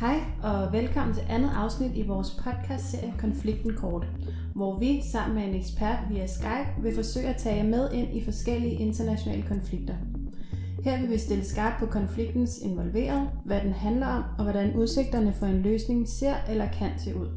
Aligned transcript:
Hej 0.00 0.20
og 0.42 0.72
velkommen 0.72 1.14
til 1.14 1.24
andet 1.28 1.50
afsnit 1.56 1.90
i 1.94 2.06
vores 2.06 2.30
podcastserie 2.30 3.14
Konflikten 3.18 3.76
Kort, 3.76 4.06
hvor 4.54 4.78
vi 4.78 5.02
sammen 5.12 5.34
med 5.34 5.44
en 5.44 5.54
ekspert 5.54 5.98
via 6.10 6.26
Skype 6.26 6.82
vil 6.82 6.94
forsøge 6.94 7.28
at 7.28 7.36
tage 7.36 7.56
jer 7.56 7.64
med 7.64 7.92
ind 7.92 8.16
i 8.16 8.24
forskellige 8.24 8.74
internationale 8.74 9.42
konflikter. 9.42 9.94
Her 10.84 11.00
vil 11.00 11.10
vi 11.10 11.18
stille 11.18 11.44
skarpt 11.44 11.78
på 11.78 11.86
konfliktens 11.86 12.58
involverede, 12.58 13.28
hvad 13.44 13.60
den 13.60 13.72
handler 13.72 14.06
om 14.06 14.22
og 14.38 14.44
hvordan 14.44 14.76
udsigterne 14.76 15.32
for 15.32 15.46
en 15.46 15.62
løsning 15.62 16.08
ser 16.08 16.34
eller 16.48 16.66
kan 16.72 16.90
se 16.98 17.16
ud. 17.16 17.28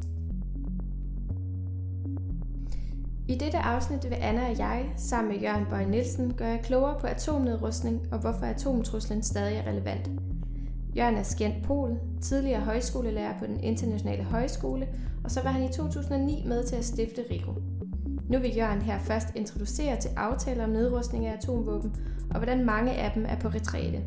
I 3.28 3.34
dette 3.34 3.58
afsnit 3.58 4.04
vil 4.04 4.18
Anna 4.20 4.50
og 4.50 4.58
jeg, 4.58 4.92
sammen 4.96 5.32
med 5.32 5.40
Jørgen 5.42 5.66
Bøje 5.70 5.90
Nielsen, 5.90 6.34
gøre 6.34 6.48
jer 6.48 6.62
klogere 6.62 7.00
på 7.00 7.06
atomnedrustning 7.06 8.00
og 8.12 8.18
hvorfor 8.18 8.46
atomtruslen 8.46 9.22
stadig 9.22 9.56
er 9.56 9.70
relevant. 9.70 10.10
Jørgen 10.98 11.16
er 11.16 11.22
skændt 11.22 11.64
Pol, 11.64 12.00
tidligere 12.22 12.60
højskolelærer 12.60 13.38
på 13.38 13.46
den 13.46 13.64
internationale 13.64 14.22
højskole, 14.22 14.88
og 15.24 15.30
så 15.30 15.42
var 15.42 15.50
han 15.50 15.70
i 15.70 15.72
2009 15.72 16.42
med 16.46 16.66
til 16.66 16.76
at 16.76 16.84
stifte 16.84 17.24
RIGO. 17.30 17.52
Nu 18.30 18.38
vil 18.38 18.56
Jørgen 18.56 18.82
her 18.82 18.98
først 18.98 19.28
introducere 19.36 20.00
til 20.00 20.10
aftaler 20.16 20.64
om 20.64 20.70
nedrustning 20.70 21.26
af 21.26 21.36
atomvåben, 21.36 21.96
og 22.30 22.36
hvordan 22.36 22.64
mange 22.64 22.92
af 22.92 23.12
dem 23.14 23.26
er 23.28 23.40
på 23.40 23.48
retræte. 23.48 24.04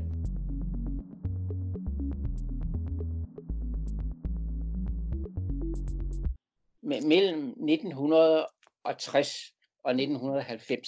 Mellem 6.84 7.48
1960 7.48 9.54
og 9.84 9.92
1990, 9.92 10.88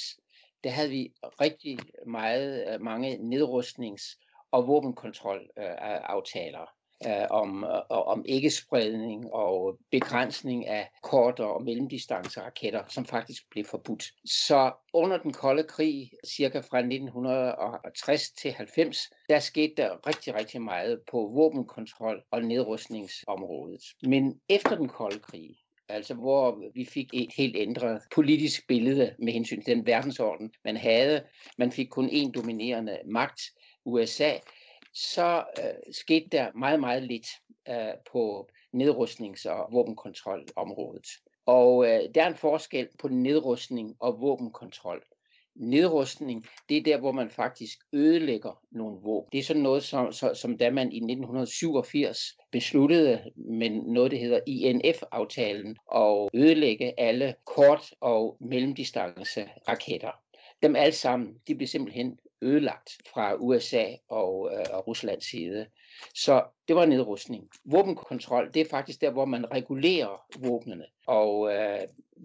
der 0.63 0.69
havde 0.69 0.89
vi 0.89 1.13
rigtig 1.41 1.79
meget, 2.07 2.73
øh, 2.73 2.81
mange 2.81 3.15
nedrustnings- 3.15 4.32
og 4.53 4.67
våbenkontrolaftaler 4.67 6.61
øh, 6.61 6.67
øh, 7.07 7.27
om, 7.29 7.63
øh, 7.63 7.81
om 7.89 8.25
ikke-spredning 8.25 9.33
og 9.33 9.77
begrænsning 9.91 10.67
af 10.67 10.89
kortere 11.03 11.53
og 11.53 11.63
mellemdistanceraketter, 11.63 12.83
som 12.87 13.05
faktisk 13.05 13.43
blev 13.51 13.65
forbudt. 13.65 14.03
Så 14.25 14.71
under 14.93 15.17
den 15.17 15.33
kolde 15.33 15.63
krig, 15.63 16.11
cirka 16.27 16.59
fra 16.59 16.79
1960 16.79 18.31
til 18.31 18.51
90, 18.51 18.97
der 19.29 19.39
skete 19.39 19.73
der 19.77 20.07
rigtig, 20.07 20.35
rigtig 20.35 20.61
meget 20.61 20.99
på 21.11 21.17
våbenkontrol- 21.17 22.27
og 22.31 22.43
nedrustningsområdet. 22.43 23.81
Men 24.03 24.39
efter 24.49 24.75
den 24.75 24.89
kolde 24.89 25.19
krig, 25.19 25.55
altså 25.89 26.13
hvor 26.13 26.63
vi 26.73 26.85
fik 26.85 27.09
et 27.13 27.29
helt 27.37 27.55
ændret 27.57 28.01
politisk 28.15 28.67
billede 28.67 29.15
med 29.19 29.33
hensyn 29.33 29.61
til 29.61 29.75
den 29.75 29.85
verdensorden, 29.85 30.51
man 30.65 30.77
havde. 30.77 31.23
Man 31.57 31.71
fik 31.71 31.87
kun 31.87 32.09
én 32.09 32.31
dominerende 32.31 32.99
magt, 33.05 33.41
USA, 33.85 34.33
så 34.93 35.43
øh, 35.59 35.93
skete 35.93 36.27
der 36.31 36.51
meget, 36.55 36.79
meget 36.79 37.03
lidt 37.03 37.27
øh, 37.69 37.93
på 38.11 38.49
nedrustnings- 38.73 39.49
og 39.49 39.69
våbenkontrolområdet. 39.71 41.07
Og 41.45 41.85
øh, 41.85 42.01
der 42.15 42.23
er 42.23 42.27
en 42.27 42.35
forskel 42.35 42.87
på 42.99 43.07
nedrustning 43.07 43.95
og 43.99 44.21
våbenkontrol. 44.21 45.03
Nedrustning, 45.55 46.45
det 46.69 46.77
er 46.77 46.83
der, 46.83 46.97
hvor 46.97 47.11
man 47.11 47.29
faktisk 47.29 47.77
ødelægger 47.93 48.59
nogle 48.71 48.99
våben. 49.03 49.29
Det 49.31 49.39
er 49.39 49.43
sådan 49.43 49.61
noget, 49.61 49.83
som, 49.83 50.11
som, 50.11 50.35
som 50.35 50.57
da 50.57 50.69
man 50.69 50.91
i 50.91 50.97
1987 50.97 52.19
besluttede 52.51 53.31
med 53.35 53.69
noget, 53.69 54.11
der 54.11 54.17
hedder 54.17 54.39
INF-aftalen, 54.47 55.75
at 55.95 56.29
ødelægge 56.33 56.99
alle 56.99 57.35
kort- 57.45 57.93
og 58.01 58.37
mellemdistance 58.41 59.49
raketter. 59.67 60.11
Dem 60.63 60.75
alle 60.75 60.95
sammen, 60.95 61.33
de 61.47 61.55
blev 61.55 61.67
simpelthen 61.67 62.17
ødelagt 62.43 62.89
fra 63.13 63.35
USA 63.35 63.85
og, 64.09 64.51
øh, 64.53 64.65
og 64.73 64.87
Ruslands 64.87 65.29
side. 65.29 65.65
Så 66.15 66.43
det 66.67 66.75
var 66.75 66.85
nedrustning. 66.85 67.49
Våbenkontrol, 67.65 68.51
det 68.53 68.61
er 68.61 68.69
faktisk 68.69 69.01
der, 69.01 69.11
hvor 69.11 69.25
man 69.25 69.51
regulerer 69.51 70.25
våbnene. 70.39 70.85
Og 71.07 71.53
øh, 71.53 71.79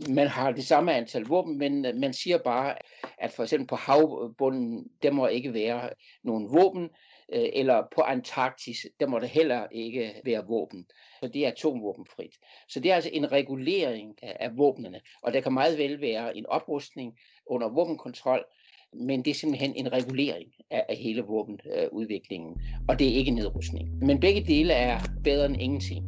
man 0.08 0.26
har 0.26 0.52
det 0.52 0.66
samme 0.66 0.94
antal 0.94 1.22
våben, 1.22 1.58
men 1.58 1.86
øh, 1.86 1.94
man 1.94 2.12
siger 2.12 2.38
bare, 2.38 2.74
at 3.18 3.32
for 3.32 3.42
eksempel 3.42 3.66
på 3.66 3.76
havbunden, 3.76 4.86
der 5.02 5.10
må 5.10 5.26
ikke 5.26 5.54
være 5.54 5.90
nogen 6.22 6.52
våben, 6.52 6.90
øh, 7.32 7.48
eller 7.52 7.82
på 7.94 8.00
Antarktis, 8.00 8.86
der 9.00 9.06
må 9.06 9.18
der 9.18 9.26
heller 9.26 9.66
ikke 9.72 10.14
være 10.24 10.46
våben. 10.46 10.86
Så 11.20 11.28
det 11.28 11.46
er 11.46 11.50
atomvåbenfrit. 11.50 12.34
Så 12.68 12.80
det 12.80 12.90
er 12.90 12.94
altså 12.94 13.10
en 13.12 13.32
regulering 13.32 14.14
af, 14.22 14.36
af 14.40 14.56
våbnene. 14.56 15.00
Og 15.22 15.32
der 15.32 15.40
kan 15.40 15.52
meget 15.52 15.78
vel 15.78 16.00
være 16.00 16.36
en 16.36 16.46
oprustning 16.46 17.18
under 17.46 17.68
våbenkontrol, 17.68 18.44
men 18.92 19.24
det 19.24 19.30
er 19.30 19.34
simpelthen 19.34 19.72
en 19.76 19.92
regulering 19.92 20.48
af, 20.70 20.84
af 20.88 20.96
hele 20.96 21.22
våbenudviklingen, 21.22 22.60
og 22.88 22.98
det 22.98 23.08
er 23.08 23.12
ikke 23.12 23.30
nedrustning. 23.30 24.06
Men 24.06 24.20
begge 24.20 24.44
dele 24.46 24.72
er 24.72 24.98
bedre 25.24 25.46
end 25.46 25.56
ingenting. 25.60 26.04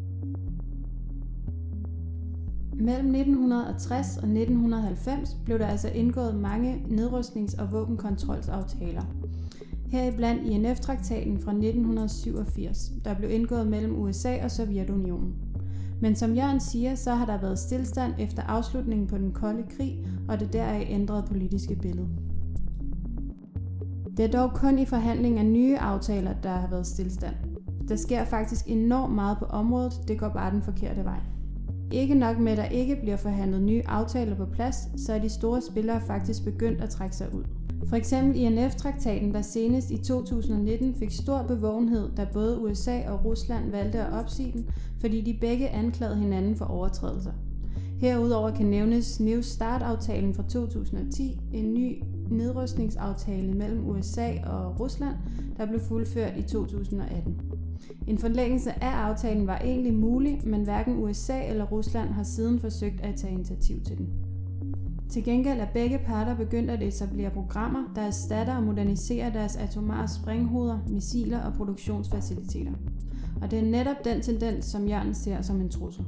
Mellem 2.74 3.14
1960 3.14 4.16
og 4.16 4.28
1990 4.28 5.36
blev 5.44 5.58
der 5.58 5.66
altså 5.66 5.88
indgået 5.88 6.34
mange 6.34 6.74
nedrustnings- 6.88 7.62
og 7.62 7.72
våbenkontrolsaftaler. 7.72 9.02
Heriblandt 9.92 10.46
INF-traktaten 10.46 11.40
fra 11.40 11.50
1987, 11.50 12.92
der 13.04 13.14
blev 13.14 13.30
indgået 13.30 13.66
mellem 13.66 13.98
USA 13.98 14.44
og 14.44 14.50
Sovjetunionen. 14.50 15.34
Men 16.00 16.16
som 16.16 16.34
Jørgen 16.34 16.60
siger, 16.60 16.94
så 16.94 17.14
har 17.14 17.26
der 17.26 17.40
været 17.40 17.58
stillstand 17.58 18.12
efter 18.18 18.42
afslutningen 18.42 19.06
på 19.06 19.18
den 19.18 19.32
kolde 19.32 19.64
krig 19.76 19.98
og 20.28 20.40
det 20.40 20.52
deraf 20.52 20.86
ændrede 20.90 21.24
politiske 21.28 21.76
billede. 21.76 22.08
Det 24.20 24.34
er 24.34 24.40
dog 24.40 24.52
kun 24.54 24.78
i 24.78 24.84
forhandling 24.84 25.38
af 25.38 25.46
nye 25.46 25.78
aftaler, 25.78 26.32
der 26.42 26.50
har 26.50 26.68
været 26.70 26.86
stillstand. 26.86 27.34
Der 27.88 27.96
sker 27.96 28.24
faktisk 28.24 28.64
enormt 28.68 29.14
meget 29.14 29.38
på 29.38 29.44
området, 29.44 29.92
det 30.08 30.18
går 30.18 30.28
bare 30.28 30.50
den 30.50 30.62
forkerte 30.62 31.04
vej. 31.04 31.20
Ikke 31.92 32.14
nok 32.14 32.38
med, 32.38 32.52
at 32.52 32.58
der 32.58 32.64
ikke 32.64 32.96
bliver 32.96 33.16
forhandlet 33.16 33.62
nye 33.62 33.82
aftaler 33.86 34.36
på 34.36 34.46
plads, 34.46 34.76
så 34.96 35.12
er 35.12 35.18
de 35.18 35.28
store 35.28 35.60
spillere 35.70 36.00
faktisk 36.00 36.44
begyndt 36.44 36.80
at 36.80 36.90
trække 36.90 37.16
sig 37.16 37.34
ud. 37.34 37.44
For 37.86 37.96
eksempel 37.96 38.36
INF-traktaten, 38.36 39.34
der 39.34 39.42
senest 39.42 39.90
i 39.90 39.98
2019 39.98 40.94
fik 40.94 41.10
stor 41.10 41.42
bevågenhed, 41.42 42.08
da 42.16 42.26
både 42.32 42.60
USA 42.60 43.10
og 43.10 43.24
Rusland 43.24 43.70
valgte 43.70 44.00
at 44.00 44.12
opsige 44.12 44.52
den, 44.52 44.66
fordi 45.00 45.20
de 45.20 45.38
begge 45.40 45.68
anklagede 45.68 46.16
hinanden 46.16 46.56
for 46.56 46.64
overtrædelser. 46.64 47.32
Herudover 48.00 48.50
kan 48.50 48.66
nævnes 48.66 49.20
New 49.20 49.40
Start-aftalen 49.40 50.34
fra 50.34 50.42
2010, 50.42 51.40
en 51.52 51.74
ny 51.74 52.02
nedrustningsaftale 52.30 53.52
mellem 53.52 53.88
USA 53.88 54.32
og 54.46 54.80
Rusland, 54.80 55.14
der 55.56 55.66
blev 55.66 55.80
fuldført 55.80 56.36
i 56.36 56.42
2018. 56.42 57.40
En 58.08 58.18
forlængelse 58.18 58.84
af 58.84 58.90
aftalen 58.90 59.46
var 59.46 59.58
egentlig 59.58 59.94
mulig, 59.94 60.40
men 60.44 60.64
hverken 60.64 60.98
USA 60.98 61.46
eller 61.46 61.64
Rusland 61.64 62.08
har 62.08 62.22
siden 62.22 62.60
forsøgt 62.60 63.00
at 63.00 63.16
tage 63.16 63.32
initiativ 63.32 63.84
til 63.84 63.98
den. 63.98 64.08
Til 65.10 65.24
gengæld 65.24 65.60
er 65.60 65.72
begge 65.74 65.98
parter 65.98 66.36
begyndt 66.36 66.70
at 66.70 66.82
etablere 66.82 67.30
programmer, 67.30 67.92
der 67.94 68.02
erstatter 68.02 68.56
og 68.56 68.62
moderniserer 68.62 69.32
deres 69.32 69.56
atomare 69.56 70.08
sprænghoveder, 70.08 70.78
missiler 70.88 71.44
og 71.44 71.52
produktionsfaciliteter. 71.52 72.72
Og 73.42 73.50
det 73.50 73.58
er 73.58 73.62
netop 73.62 74.04
den 74.04 74.22
tendens, 74.22 74.64
som 74.64 74.88
Jørgen 74.88 75.14
ser 75.14 75.42
som 75.42 75.60
en 75.60 75.70
trussel. 75.70 76.04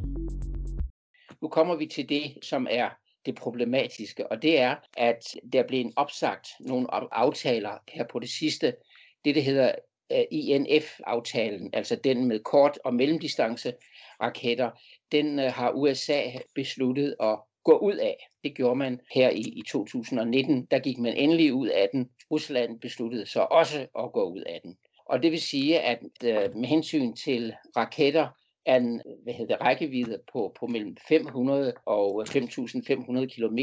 Nu 1.42 1.48
kommer 1.48 1.76
vi 1.76 1.86
til 1.86 2.08
det, 2.08 2.22
som 2.42 2.66
er 2.70 2.88
det 3.26 3.34
problematiske, 3.34 4.26
og 4.26 4.42
det 4.42 4.58
er, 4.58 4.76
at 4.96 5.36
der 5.52 5.62
blev 5.62 5.80
en 5.80 5.92
opsagt 5.96 6.48
nogle 6.60 6.86
aftaler 7.14 7.78
her 7.88 8.04
på 8.04 8.18
det 8.18 8.28
sidste. 8.28 8.74
Det, 9.24 9.34
der 9.34 9.40
hedder 9.40 9.72
øh, 10.12 10.24
INF-aftalen, 10.30 11.70
altså 11.72 11.96
den 11.96 12.24
med 12.24 12.38
kort- 12.38 12.78
og 12.84 12.94
mellemdistance 12.94 13.72
raketter, 14.22 14.70
den 15.12 15.38
øh, 15.38 15.52
har 15.52 15.70
USA 15.70 16.22
besluttet 16.54 17.16
at 17.20 17.38
gå 17.64 17.78
ud 17.78 17.96
af. 17.96 18.28
Det 18.44 18.54
gjorde 18.54 18.76
man 18.76 19.00
her 19.14 19.30
i, 19.30 19.40
i 19.40 19.62
2019. 19.68 20.64
Der 20.70 20.78
gik 20.78 20.98
man 20.98 21.16
endelig 21.16 21.54
ud 21.54 21.68
af 21.68 21.88
den. 21.92 22.10
Rusland 22.30 22.80
besluttede 22.80 23.26
så 23.26 23.40
også 23.40 23.86
at 23.98 24.12
gå 24.12 24.22
ud 24.22 24.40
af 24.40 24.60
den. 24.62 24.76
Og 25.06 25.22
det 25.22 25.32
vil 25.32 25.40
sige, 25.40 25.80
at 25.80 25.98
øh, 26.24 26.56
med 26.56 26.68
hensyn 26.68 27.14
til 27.14 27.54
raketter, 27.76 28.28
er 28.66 28.76
en 28.76 29.02
hvad 29.22 29.34
hedder 29.34 29.56
det, 29.56 29.64
rækkevidde 29.64 30.18
på, 30.32 30.54
på 30.60 30.66
mellem 30.66 30.96
500 31.08 31.72
og 31.86 32.22
5.500 32.28 33.26
km, 33.26 33.58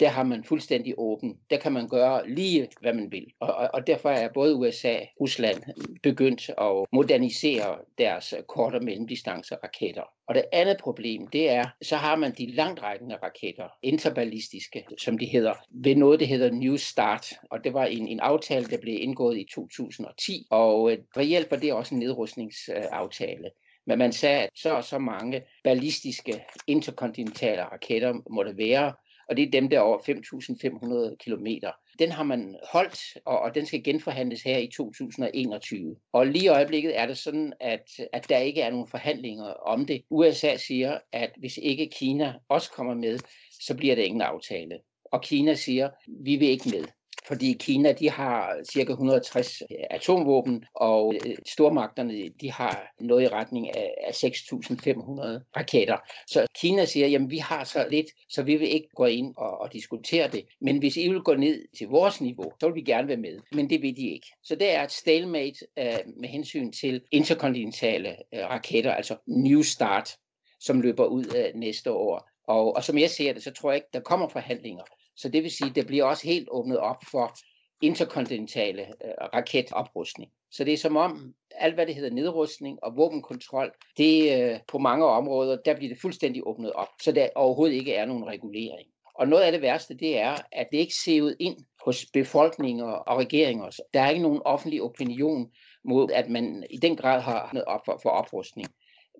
der 0.00 0.08
har 0.08 0.22
man 0.22 0.44
fuldstændig 0.44 0.94
åben. 0.98 1.38
Der 1.50 1.56
kan 1.56 1.72
man 1.72 1.88
gøre 1.88 2.30
lige, 2.30 2.68
hvad 2.80 2.92
man 2.92 3.12
vil. 3.12 3.26
Og, 3.40 3.54
og, 3.54 3.70
og 3.74 3.86
derfor 3.86 4.10
er 4.10 4.28
både 4.34 4.54
USA 4.54 4.94
og 4.94 5.06
Rusland 5.20 5.62
begyndt 6.02 6.48
at 6.48 6.86
modernisere 6.92 7.78
deres 7.98 8.34
kort- 8.48 8.74
og 8.74 8.84
mellemdistance 8.84 9.54
raketter. 9.54 10.02
Og 10.28 10.34
det 10.34 10.44
andet 10.52 10.76
problem, 10.80 11.26
det 11.26 11.50
er, 11.50 11.64
så 11.82 11.96
har 11.96 12.16
man 12.16 12.34
de 12.38 12.54
langtrækkende 12.54 13.16
raketter, 13.16 13.68
interballistiske, 13.82 14.84
som 14.98 15.18
de 15.18 15.26
hedder, 15.26 15.54
ved 15.70 15.96
noget, 15.96 16.20
der 16.20 16.26
hedder 16.26 16.50
New 16.50 16.76
Start. 16.76 17.26
Og 17.50 17.64
det 17.64 17.74
var 17.74 17.84
en, 17.84 18.08
en 18.08 18.20
aftale, 18.20 18.66
der 18.66 18.78
blev 18.80 18.94
indgået 19.00 19.38
i 19.38 19.46
2010, 19.54 20.46
og 20.50 20.92
øh, 20.92 20.98
reelt 21.16 21.50
var 21.50 21.56
det 21.56 21.72
også 21.72 21.94
en 21.94 21.98
nedrustningsaftale. 21.98 23.50
Men 23.88 23.98
man 23.98 24.12
sagde, 24.12 24.42
at 24.42 24.50
så 24.54 24.74
og 24.74 24.84
så 24.84 24.98
mange 24.98 25.42
ballistiske 25.64 26.44
interkontinentale 26.66 27.62
raketter 27.62 28.14
må 28.30 28.42
det 28.42 28.56
være, 28.56 28.92
og 29.28 29.36
det 29.36 29.42
er 29.46 29.50
dem, 29.50 29.68
der 29.68 29.80
over 29.80 29.98
5.500 31.08 31.16
kilometer. 31.16 31.72
Den 31.98 32.12
har 32.12 32.22
man 32.22 32.56
holdt, 32.72 33.00
og, 33.24 33.40
og 33.40 33.54
den 33.54 33.66
skal 33.66 33.84
genforhandles 33.84 34.42
her 34.42 34.58
i 34.58 34.70
2021. 34.76 35.96
Og 36.12 36.26
lige 36.26 36.44
i 36.44 36.48
øjeblikket 36.48 36.98
er 36.98 37.06
det 37.06 37.18
sådan, 37.18 37.52
at, 37.60 37.88
at 38.12 38.28
der 38.28 38.38
ikke 38.38 38.60
er 38.60 38.70
nogen 38.70 38.88
forhandlinger 38.88 39.44
om 39.44 39.86
det. 39.86 40.02
USA 40.10 40.56
siger, 40.56 40.98
at 41.12 41.30
hvis 41.38 41.56
ikke 41.56 41.90
Kina 41.98 42.34
også 42.48 42.70
kommer 42.70 42.94
med, 42.94 43.18
så 43.60 43.76
bliver 43.76 43.94
det 43.94 44.02
ingen 44.02 44.22
aftale. 44.22 44.78
Og 45.04 45.22
Kina 45.22 45.54
siger, 45.54 45.90
vi 46.24 46.36
vil 46.36 46.48
ikke 46.48 46.70
med 46.70 46.84
fordi 47.28 47.52
Kina 47.52 47.92
de 47.92 48.10
har 48.10 48.56
cirka 48.72 48.92
160 48.92 49.62
øh, 49.62 49.78
atomvåben, 49.90 50.64
og 50.74 51.14
øh, 51.26 51.36
stormagterne 51.46 52.28
de 52.40 52.52
har 52.52 52.92
noget 53.00 53.22
i 53.22 53.28
retning 53.28 53.76
af 53.76 54.10
6.500 54.12 55.56
raketter. 55.56 55.96
Så 56.26 56.46
Kina 56.60 56.84
siger, 56.84 57.06
jamen 57.06 57.30
vi 57.30 57.38
har 57.38 57.64
så 57.64 57.86
lidt, 57.90 58.06
så 58.28 58.42
vi 58.42 58.56
vil 58.56 58.74
ikke 58.74 58.88
gå 58.94 59.04
ind 59.04 59.34
og, 59.36 59.60
og 59.60 59.72
diskutere 59.72 60.28
det. 60.28 60.44
Men 60.60 60.78
hvis 60.78 60.96
I 60.96 61.08
vil 61.08 61.20
gå 61.20 61.34
ned 61.34 61.64
til 61.78 61.88
vores 61.88 62.20
niveau, 62.20 62.52
så 62.60 62.66
vil 62.66 62.74
vi 62.74 62.82
gerne 62.82 63.08
være 63.08 63.16
med. 63.16 63.38
Men 63.52 63.70
det 63.70 63.82
vil 63.82 63.96
de 63.96 64.08
ikke. 64.08 64.26
Så 64.44 64.54
det 64.54 64.74
er 64.74 64.82
et 64.82 64.92
stalemate 64.92 65.66
øh, 65.78 65.98
med 66.20 66.28
hensyn 66.28 66.72
til 66.72 67.02
interkontinentale 67.10 68.16
raketter, 68.34 68.92
altså 68.92 69.16
New 69.26 69.62
Start, 69.62 70.16
som 70.60 70.80
løber 70.80 71.04
ud 71.04 71.52
næste 71.54 71.92
år. 71.92 72.30
Og, 72.48 72.76
og 72.76 72.84
som 72.84 72.98
jeg 72.98 73.10
ser 73.10 73.32
det, 73.32 73.42
så 73.42 73.50
tror 73.50 73.70
jeg 73.70 73.76
ikke, 73.76 73.88
der 73.92 74.00
kommer 74.00 74.28
forhandlinger 74.28 74.82
så 75.18 75.28
det 75.28 75.42
vil 75.42 75.50
sige, 75.50 75.70
at 75.70 75.76
det 75.76 75.86
bliver 75.86 76.04
også 76.04 76.26
helt 76.26 76.48
åbnet 76.50 76.78
op 76.78 77.04
for 77.10 77.34
interkontinentale 77.82 78.82
øh, 78.82 79.10
raketoprustning. 79.34 80.30
Så 80.50 80.64
det 80.64 80.72
er 80.72 80.78
som 80.78 80.96
om 80.96 81.34
alt, 81.50 81.74
hvad 81.74 81.86
det 81.86 81.94
hedder 81.94 82.10
nedrustning 82.10 82.78
og 82.82 82.96
våbenkontrol, 82.96 83.70
det 83.96 84.42
øh, 84.42 84.58
på 84.68 84.78
mange 84.78 85.06
områder, 85.06 85.56
der 85.64 85.76
bliver 85.76 85.94
det 85.94 86.00
fuldstændig 86.00 86.42
åbnet 86.46 86.72
op, 86.72 86.88
så 87.02 87.12
der 87.12 87.28
overhovedet 87.34 87.74
ikke 87.74 87.94
er 87.94 88.04
nogen 88.04 88.26
regulering. 88.26 88.88
Og 89.14 89.28
noget 89.28 89.42
af 89.42 89.52
det 89.52 89.62
værste, 89.62 89.94
det 89.94 90.18
er, 90.18 90.36
at 90.52 90.68
det 90.72 90.78
ikke 90.78 90.94
ser 91.04 91.22
ud 91.22 91.34
ind 91.40 91.56
hos 91.84 92.06
befolkninger 92.12 92.84
og 92.84 93.18
regeringer. 93.18 93.70
Der 93.94 94.00
er 94.00 94.10
ikke 94.10 94.22
nogen 94.22 94.42
offentlig 94.44 94.82
opinion 94.82 95.50
mod, 95.84 96.10
at 96.10 96.30
man 96.30 96.66
i 96.70 96.76
den 96.76 96.96
grad 96.96 97.20
har 97.20 97.50
noget 97.52 97.64
op 97.64 97.80
for, 97.84 97.98
for 98.02 98.10
oprustning 98.10 98.68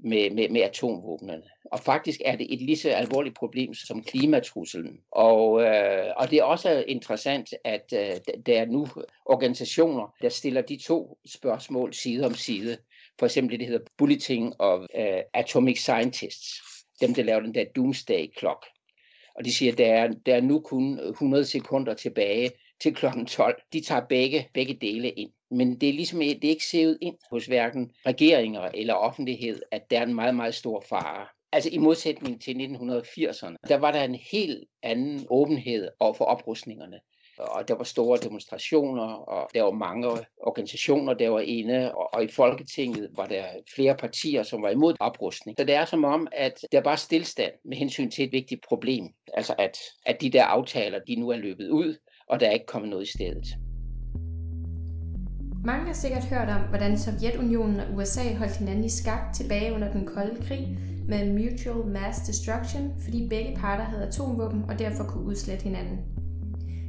med, 0.05 0.31
med, 0.31 0.49
med 0.49 0.61
atomvåbnene. 0.61 1.43
Og 1.65 1.81
faktisk 1.81 2.21
er 2.25 2.37
det 2.37 2.55
et 2.55 2.63
lige 2.63 2.77
så 2.77 2.91
alvorligt 2.91 3.37
problem 3.37 3.75
som 3.75 4.03
klimatruslen. 4.03 4.99
Og, 5.13 5.63
øh, 5.63 6.13
og 6.17 6.31
det 6.31 6.39
er 6.39 6.43
også 6.43 6.85
interessant, 6.89 7.55
at 7.65 7.93
øh, 7.93 8.35
der 8.47 8.61
er 8.61 8.67
nu 8.67 8.87
organisationer, 9.27 10.15
der 10.23 10.29
stiller 10.29 10.61
de 10.61 10.77
to 10.77 11.19
spørgsmål 11.27 11.95
side 11.95 12.27
om 12.27 12.35
side. 12.35 12.79
For 13.19 13.27
eksempel 13.27 13.53
det, 13.53 13.61
der 13.61 13.67
hedder 13.67 13.87
Bulletin 13.99 14.53
of 14.59 14.81
øh, 14.95 15.23
Atomic 15.35 15.79
Scientists. 15.79 16.61
Dem, 17.01 17.15
der 17.15 17.23
laver 17.23 17.41
den 17.41 17.55
der 17.55 17.65
Doomsday 17.77 18.39
Clock. 18.39 18.67
Og 19.35 19.45
de 19.45 19.53
siger, 19.55 19.73
at 19.73 19.79
der 19.79 19.87
er, 19.87 20.09
der 20.27 20.37
er 20.37 20.41
nu 20.41 20.61
kun 20.61 21.01
100 21.09 21.45
sekunder 21.45 21.95
tilbage 21.95 22.51
til 22.81 22.95
kl. 22.95 23.07
12. 23.27 23.63
De 23.73 23.81
tager 23.81 24.07
begge, 24.09 24.49
begge 24.55 24.79
dele 24.81 25.11
ind. 25.11 25.31
Men 25.51 25.81
det 25.81 25.89
er 25.89 25.93
ligesom 25.93 26.19
det 26.19 26.45
er 26.45 26.49
ikke 26.49 26.67
set 26.67 26.99
ind 27.01 27.17
hos 27.31 27.47
hverken 27.47 27.91
regeringer 28.07 28.61
eller 28.75 28.95
offentlighed, 28.95 29.63
at 29.71 29.91
der 29.91 29.99
er 29.99 30.07
en 30.07 30.15
meget, 30.15 30.35
meget 30.35 30.55
stor 30.55 30.85
fare. 30.89 31.27
Altså 31.53 31.71
i 31.73 31.79
modsætning 31.79 32.43
til 32.43 32.53
1980'erne, 32.55 33.57
der 33.69 33.77
var 33.77 33.91
der 33.91 34.05
en 34.05 34.15
helt 34.15 34.65
anden 34.83 35.27
åbenhed 35.31 35.89
over 36.01 36.15
for 36.15 36.25
oprustningerne. 36.25 37.01
Og 37.39 37.69
der 37.69 37.75
var 37.75 37.85
store 37.85 38.19
demonstrationer, 38.19 39.03
og 39.05 39.51
der 39.55 39.63
var 39.63 39.71
mange 39.71 40.09
organisationer, 40.43 41.15
der 41.15 41.29
var 41.29 41.41
inde, 41.41 41.95
og, 41.95 42.15
og 42.15 42.25
i 42.25 42.29
Folketinget 42.29 43.11
var 43.17 43.27
der 43.27 43.45
flere 43.75 43.97
partier, 43.97 44.43
som 44.43 44.63
var 44.63 44.71
imod 44.71 44.95
oprustning. 45.01 45.59
Så 45.59 45.65
det 45.65 45.75
er 45.75 45.85
som 45.85 46.05
om, 46.05 46.29
at 46.33 46.65
der 46.73 46.81
bare 46.81 46.97
stillstand 46.97 47.53
med 47.65 47.77
hensyn 47.77 48.11
til 48.11 48.25
et 48.25 48.33
vigtigt 48.33 48.65
problem. 48.69 49.05
Altså 49.35 49.55
at, 49.59 49.79
at 50.07 50.21
de 50.21 50.31
der 50.31 50.45
aftaler, 50.45 50.99
de 50.99 51.17
nu 51.17 51.29
er 51.29 51.37
løbet 51.37 51.71
ud, 51.71 51.97
og 52.29 52.41
der 52.41 52.47
er 52.47 52.53
ikke 52.53 52.67
kommet 52.67 52.91
noget 52.91 53.05
i 53.05 53.13
stedet. 53.13 53.68
Mange 55.69 55.87
har 55.87 55.93
sikkert 55.93 56.25
hørt 56.25 56.49
om, 56.49 56.61
hvordan 56.69 56.99
Sovjetunionen 56.99 57.81
og 57.81 57.87
USA 57.97 58.35
holdt 58.35 58.57
hinanden 58.57 58.85
i 58.85 58.89
skak 58.89 59.33
tilbage 59.35 59.75
under 59.75 59.93
den 59.93 60.07
kolde 60.07 60.43
krig 60.43 60.79
med 61.09 61.33
mutual 61.33 61.87
mass 61.87 62.19
destruction, 62.19 62.93
fordi 63.05 63.29
begge 63.29 63.57
parter 63.57 63.85
havde 63.85 64.07
atomvåben 64.07 64.65
og 64.69 64.79
derfor 64.79 65.05
kunne 65.05 65.25
udslette 65.25 65.65
hinanden. 65.65 65.99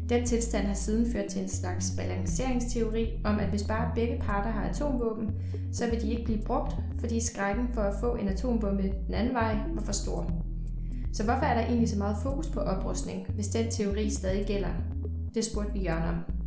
Den 0.09 0.25
tilstand 0.25 0.65
har 0.67 0.73
siden 0.73 1.11
ført 1.11 1.25
til 1.25 1.41
en 1.41 1.49
slags 1.49 1.93
balanceringsteori 1.97 3.21
om, 3.25 3.39
at 3.39 3.49
hvis 3.49 3.63
bare 3.63 3.91
begge 3.95 4.17
parter 4.19 4.51
har 4.51 4.69
atomvåben, 4.69 5.29
så 5.71 5.89
vil 5.89 6.01
de 6.01 6.11
ikke 6.11 6.25
blive 6.25 6.41
brugt, 6.45 6.75
fordi 6.99 7.25
skrækken 7.25 7.67
for 7.73 7.81
at 7.81 7.95
få 7.99 8.15
en 8.15 8.27
atombombe 8.27 8.83
den 9.07 9.13
anden 9.13 9.33
vej 9.33 9.55
var 9.75 9.81
for 9.81 9.93
stor. 9.93 10.31
Så 11.13 11.23
hvorfor 11.23 11.45
er 11.45 11.53
der 11.53 11.67
egentlig 11.67 11.89
så 11.89 11.97
meget 11.97 12.17
fokus 12.23 12.47
på 12.47 12.59
oprustning, 12.59 13.27
hvis 13.35 13.47
den 13.47 13.71
teori 13.71 14.09
stadig 14.09 14.45
gælder? 14.45 14.73
Det 15.35 15.45
spurgte 15.45 15.73
vi 15.73 15.79
Jørgen 15.79 16.09
om. 16.09 16.38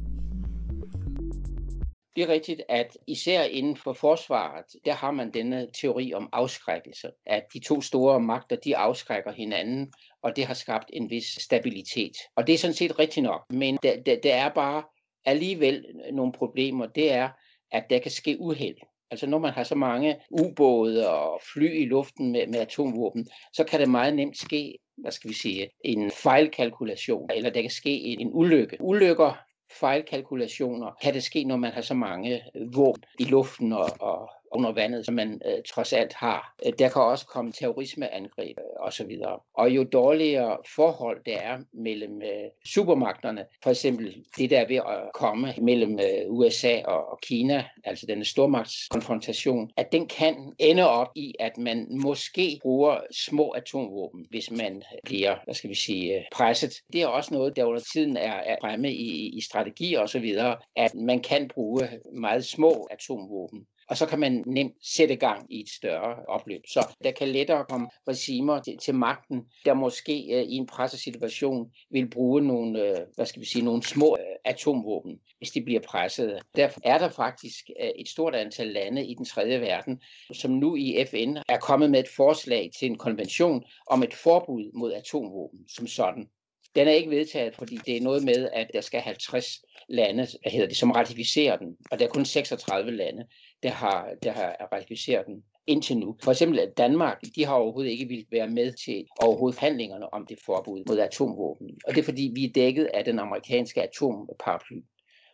Det 2.17 2.23
er 2.23 2.29
rigtigt, 2.29 2.63
at 2.69 2.97
især 3.07 3.43
inden 3.43 3.77
for 3.77 3.93
forsvaret, 3.93 4.65
der 4.85 4.93
har 4.93 5.11
man 5.11 5.31
denne 5.31 5.69
teori 5.81 6.15
om 6.15 6.29
afskrækkelse. 6.33 7.11
At 7.27 7.43
de 7.55 7.59
to 7.61 7.81
store 7.81 8.21
magter, 8.21 8.57
de 8.57 8.77
afskrækker 8.77 9.33
hinanden, 9.33 9.93
og 10.23 10.37
det 10.37 10.45
har 10.45 10.55
skabt 10.55 10.91
en 10.93 11.11
vis 11.11 11.27
stabilitet. 11.41 12.17
Og 12.37 12.47
det 12.47 12.53
er 12.53 12.59
sådan 12.59 12.75
set 12.75 12.99
rigtigt 12.99 13.25
nok, 13.25 13.45
men 13.51 13.79
der, 13.83 14.03
der, 14.03 14.17
der 14.23 14.35
er 14.35 14.49
bare 14.49 14.83
alligevel 15.25 15.85
nogle 16.13 16.33
problemer. 16.33 16.87
Det 16.87 17.13
er, 17.13 17.29
at 17.71 17.85
der 17.91 17.99
kan 17.99 18.11
ske 18.11 18.37
uheld. 18.41 18.77
Altså 19.11 19.27
når 19.27 19.39
man 19.39 19.53
har 19.53 19.65
så 19.65 19.75
mange 19.75 20.17
ubåde 20.31 21.11
og 21.11 21.41
fly 21.55 21.81
i 21.81 21.85
luften 21.85 22.33
med, 22.33 22.47
med 22.47 22.61
atomvåben, 22.61 23.29
så 23.53 23.65
kan 23.65 23.81
det 23.81 23.89
meget 23.89 24.17
nemt 24.17 24.39
ske, 24.39 24.79
hvad 24.97 25.13
skal 25.13 25.31
vi 25.31 25.35
sige, 25.35 25.71
en 25.85 26.11
fejlkalkulation, 26.11 27.31
eller 27.35 27.51
der 27.51 27.61
kan 27.61 27.71
ske 27.71 27.91
en, 27.91 28.21
en 28.21 28.31
ulykke. 28.33 28.77
Ulykker 28.81 29.39
fejlkalkulationer. 29.81 30.97
Kan 31.03 31.15
det 31.15 31.23
ske, 31.23 31.45
når 31.45 31.57
man 31.57 31.73
har 31.73 31.83
så 31.83 31.95
mange 31.95 32.43
våben 32.75 33.05
i 33.19 33.25
luften 33.25 33.73
og, 33.73 33.91
og 34.01 34.31
under 34.55 34.73
vandet, 34.73 35.07
som 35.07 35.15
man 35.15 35.41
øh, 35.47 35.63
trods 35.69 35.93
alt 35.93 36.13
har. 36.13 36.55
Øh, 36.67 36.73
der 36.79 36.89
kan 36.89 37.03
også 37.03 37.27
komme 37.27 37.53
terrorismeangreb 37.53 38.59
øh, 38.59 38.87
osv. 38.87 39.19
Og 39.55 39.71
jo 39.71 39.85
dårligere 39.85 40.59
forhold 40.75 41.25
der 41.27 41.39
er 41.39 41.59
mellem 41.73 42.23
øh, 42.23 42.51
supermagterne, 42.67 43.45
for 43.63 43.71
eksempel 43.71 44.25
det 44.39 44.51
der 44.51 44.61
er 44.61 44.69
ved 44.69 44.77
at 44.77 45.11
komme 45.15 45.55
mellem 45.63 45.99
øh, 45.99 46.33
USA 46.33 46.83
og, 46.85 47.11
og 47.11 47.19
Kina, 47.23 47.65
altså 47.85 48.07
denne 48.07 48.25
stormagtskonfrontation, 48.25 49.71
at 49.77 49.93
den 49.93 50.09
kan 50.09 50.53
ende 50.59 50.89
op 50.89 51.09
i, 51.17 51.35
at 51.41 51.59
man 51.59 51.87
måske 51.91 52.59
bruger 52.63 53.01
små 53.11 53.51
atomvåben, 53.51 54.27
hvis 54.31 54.51
man 54.51 54.83
bliver, 55.05 55.37
hvad 55.45 55.55
skal 55.55 55.71
vi 55.71 55.75
sige, 55.75 56.17
øh, 56.17 56.23
presset. 56.33 56.73
Det 56.93 57.03
er 57.03 57.07
også 57.07 57.35
noget, 57.35 57.57
der 57.57 57.65
under 57.65 57.81
tiden 57.93 58.17
er, 58.17 58.33
er 58.33 58.57
fremme 58.61 58.93
i, 58.93 59.37
i 59.37 59.41
strategier 59.41 60.01
osv., 60.01 60.35
at 60.77 60.95
man 60.95 61.21
kan 61.21 61.49
bruge 61.49 61.89
meget 62.13 62.45
små 62.45 62.89
atomvåben 62.91 63.67
og 63.93 63.99
så 63.99 64.07
kan 64.07 64.19
man 64.19 64.45
nemt 64.47 64.75
sætte 64.83 65.17
gang 65.17 65.47
i 65.51 65.61
et 65.61 65.69
større 65.69 66.27
opløb. 66.29 66.61
Så 66.67 66.87
der 67.05 67.11
kan 67.11 67.29
lettere 67.29 67.65
komme 67.69 67.89
regimer 68.09 68.61
til, 68.61 68.79
til 68.79 68.95
magten, 68.95 69.41
der 69.65 69.75
måske 69.75 70.13
øh, 70.13 70.43
i 70.43 70.55
en 70.55 70.67
pressesituation 70.67 71.71
vil 71.91 72.11
bruge 72.11 72.43
nogle, 72.43 72.81
øh, 72.81 72.97
hvad 73.15 73.27
skal 73.27 73.41
vi 73.41 73.47
sige, 73.47 73.65
nogle 73.65 73.83
små 73.83 74.17
øh, 74.21 74.37
atomvåben, 74.45 75.19
hvis 75.39 75.51
de 75.51 75.63
bliver 75.63 75.81
presset. 75.81 76.39
Derfor 76.57 76.81
er 76.85 76.99
der 76.99 77.09
faktisk 77.09 77.71
øh, 77.83 77.89
et 77.99 78.09
stort 78.09 78.35
antal 78.35 78.67
lande 78.67 79.07
i 79.07 79.15
den 79.15 79.25
tredje 79.25 79.61
verden, 79.61 80.01
som 80.33 80.51
nu 80.51 80.77
i 80.77 81.05
FN 81.11 81.37
er 81.49 81.59
kommet 81.59 81.91
med 81.91 82.01
et 82.01 82.09
forslag 82.17 82.71
til 82.79 82.91
en 82.91 82.99
konvention 82.99 83.65
om 83.87 84.03
et 84.03 84.15
forbud 84.15 84.71
mod 84.75 84.93
atomvåben 84.93 85.59
som 85.69 85.87
sådan. 85.87 86.27
Den 86.75 86.89
er 86.89 86.93
ikke 86.93 87.11
vedtaget, 87.11 87.55
fordi 87.55 87.79
det 87.87 87.97
er 87.97 88.01
noget 88.01 88.25
med, 88.25 88.49
at 88.53 88.71
der 88.73 88.81
skal 88.81 89.01
50 89.01 89.47
lande, 89.89 90.27
hvad 90.43 90.53
hedder 90.53 90.69
det, 90.69 90.77
som 90.77 90.91
ratificerer 90.91 91.57
den, 91.57 91.77
og 91.91 91.99
der 91.99 92.05
er 92.07 92.11
kun 92.11 92.25
36 92.25 92.91
lande, 92.91 93.25
der 93.63 93.71
har, 93.71 94.09
der 94.23 94.33
har 94.33 94.69
ratificeret 94.73 95.27
den 95.27 95.43
indtil 95.67 95.97
nu. 95.97 96.17
For 96.23 96.31
eksempel 96.31 96.59
at 96.59 96.77
Danmark, 96.77 97.21
de 97.37 97.45
har 97.45 97.55
overhovedet 97.55 97.91
ikke 97.91 98.09
ville 98.09 98.27
være 98.31 98.49
med 98.49 98.73
til 98.73 99.07
overhovedet 99.23 99.59
handlingerne 99.59 100.15
om 100.15 100.27
det 100.27 100.39
forbud 100.47 100.85
mod 100.89 100.99
atomvåben. 100.99 101.71
Og 101.87 101.95
det 101.95 102.01
er 102.01 102.05
fordi, 102.05 102.33
vi 102.35 102.45
er 102.45 102.53
dækket 102.53 102.85
af 102.95 103.05
den 103.05 103.19
amerikanske 103.19 103.83
atomparaply. 103.83 104.77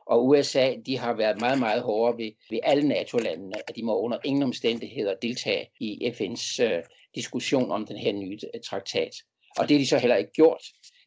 Og 0.07 0.27
USA, 0.27 0.75
de 0.87 0.99
har 0.99 1.15
været 1.15 1.41
meget, 1.41 1.59
meget 1.59 1.83
hårdere 1.83 2.19
ved, 2.19 2.31
ved 2.51 2.59
alle 2.63 2.89
NATO-landene, 2.89 3.57
at 3.69 3.77
de 3.77 3.83
må 3.85 3.99
under 3.99 4.19
ingen 4.25 4.43
omstændigheder 4.43 5.15
deltage 5.23 5.67
i 5.81 6.09
FN's 6.09 6.63
øh, 6.63 6.83
diskussion 7.15 7.71
om 7.71 7.87
den 7.87 7.97
her 7.97 8.13
nye 8.13 8.39
øh, 8.55 8.61
traktat. 8.61 9.13
Og 9.59 9.69
det 9.69 9.77
har 9.77 9.79
de 9.79 9.87
så 9.87 9.99
heller 9.99 10.17
ikke 10.17 10.33
gjort. 10.33 10.63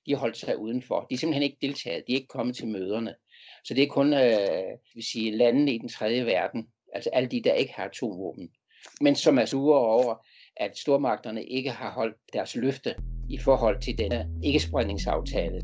De 0.05 0.11
har 0.11 0.17
holdt 0.17 0.37
sig 0.37 0.57
udenfor. 0.57 1.05
De 1.09 1.13
er 1.13 1.17
simpelthen 1.17 1.43
ikke 1.43 1.57
deltaget. 1.61 2.03
De 2.07 2.11
er 2.11 2.15
ikke 2.15 2.27
kommet 2.27 2.55
til 2.55 2.67
møderne. 2.67 3.15
Så 3.65 3.73
det 3.73 3.83
er 3.83 3.87
kun 3.87 4.13
øh, 4.13 4.77
vil 4.95 5.03
sige, 5.11 5.37
landene 5.37 5.73
i 5.73 5.77
den 5.77 5.89
tredje 5.89 6.25
verden, 6.25 6.67
altså 6.93 7.09
alle 7.13 7.29
de, 7.29 7.41
der 7.43 7.53
ikke 7.53 7.73
har 7.75 7.83
atomvåben, 7.83 8.49
men 9.01 9.15
som 9.15 9.37
er 9.37 9.45
sure 9.45 9.79
over, 9.79 10.15
at 10.57 10.77
stormagterne 10.77 11.43
ikke 11.45 11.69
har 11.69 11.91
holdt 11.91 12.15
deres 12.33 12.55
løfte 12.55 12.95
i 13.29 13.37
forhold 13.37 13.81
til 13.81 13.97
denne 13.97 14.27
ikke-spredningsaftale. 14.43 15.61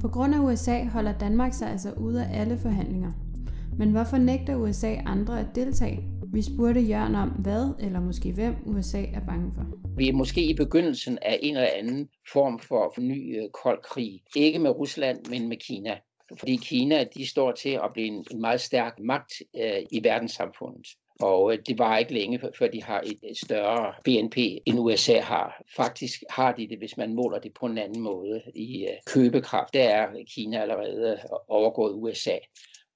På 0.00 0.08
grund 0.08 0.34
af 0.34 0.38
USA 0.38 0.84
holder 0.84 1.18
Danmark 1.18 1.52
sig 1.52 1.70
altså 1.70 1.92
ude 1.92 2.24
af 2.24 2.40
alle 2.40 2.58
forhandlinger. 2.58 3.12
Men 3.78 3.90
hvorfor 3.90 4.16
nægter 4.16 4.56
USA 4.56 4.94
andre 5.06 5.40
at 5.40 5.46
deltage? 5.54 6.00
Vi 6.32 6.42
spurgte 6.42 6.80
Jørgen 6.80 7.14
om, 7.14 7.28
hvad 7.28 7.74
eller 7.80 8.00
måske 8.00 8.32
hvem 8.32 8.54
USA 8.66 9.02
er 9.04 9.26
bange 9.26 9.52
for. 9.54 9.64
Vi 9.96 10.08
er 10.08 10.12
måske 10.12 10.44
i 10.44 10.54
begyndelsen 10.54 11.18
af 11.22 11.38
en 11.42 11.56
eller 11.56 11.68
anden 11.76 12.08
form 12.32 12.58
for 12.58 13.00
ny 13.00 13.42
øh, 13.42 13.50
kold 13.62 13.82
krig. 13.82 14.20
Ikke 14.36 14.58
med 14.58 14.70
Rusland, 14.70 15.18
men 15.30 15.48
med 15.48 15.56
Kina. 15.56 15.98
Fordi 16.38 16.56
Kina 16.56 17.04
de 17.04 17.26
står 17.26 17.52
til 17.52 17.80
at 17.84 17.90
blive 17.92 18.06
en, 18.06 18.24
en 18.30 18.40
meget 18.40 18.60
stærk 18.60 18.98
magt 18.98 19.32
øh, 19.56 19.82
i 19.90 20.04
verdenssamfundet. 20.04 20.86
Og 21.20 21.52
øh, 21.52 21.58
det 21.66 21.78
var 21.78 21.98
ikke 21.98 22.14
længe, 22.14 22.40
før 22.58 22.68
de 22.68 22.82
har 22.82 23.00
et 23.00 23.36
større 23.36 23.94
BNP, 24.04 24.36
end 24.66 24.78
USA 24.78 25.20
har. 25.20 25.62
Faktisk 25.76 26.22
har 26.30 26.52
de 26.52 26.68
det, 26.68 26.78
hvis 26.78 26.96
man 26.96 27.14
måler 27.14 27.38
det 27.38 27.54
på 27.54 27.66
en 27.66 27.78
anden 27.78 28.02
måde 28.02 28.42
i 28.54 28.84
øh, 28.84 28.96
købekraft. 29.06 29.74
Der 29.74 29.82
er 29.82 30.08
Kina 30.34 30.62
allerede 30.62 31.12
øh, 31.12 31.30
overgået 31.48 31.94
USA. 31.94 32.38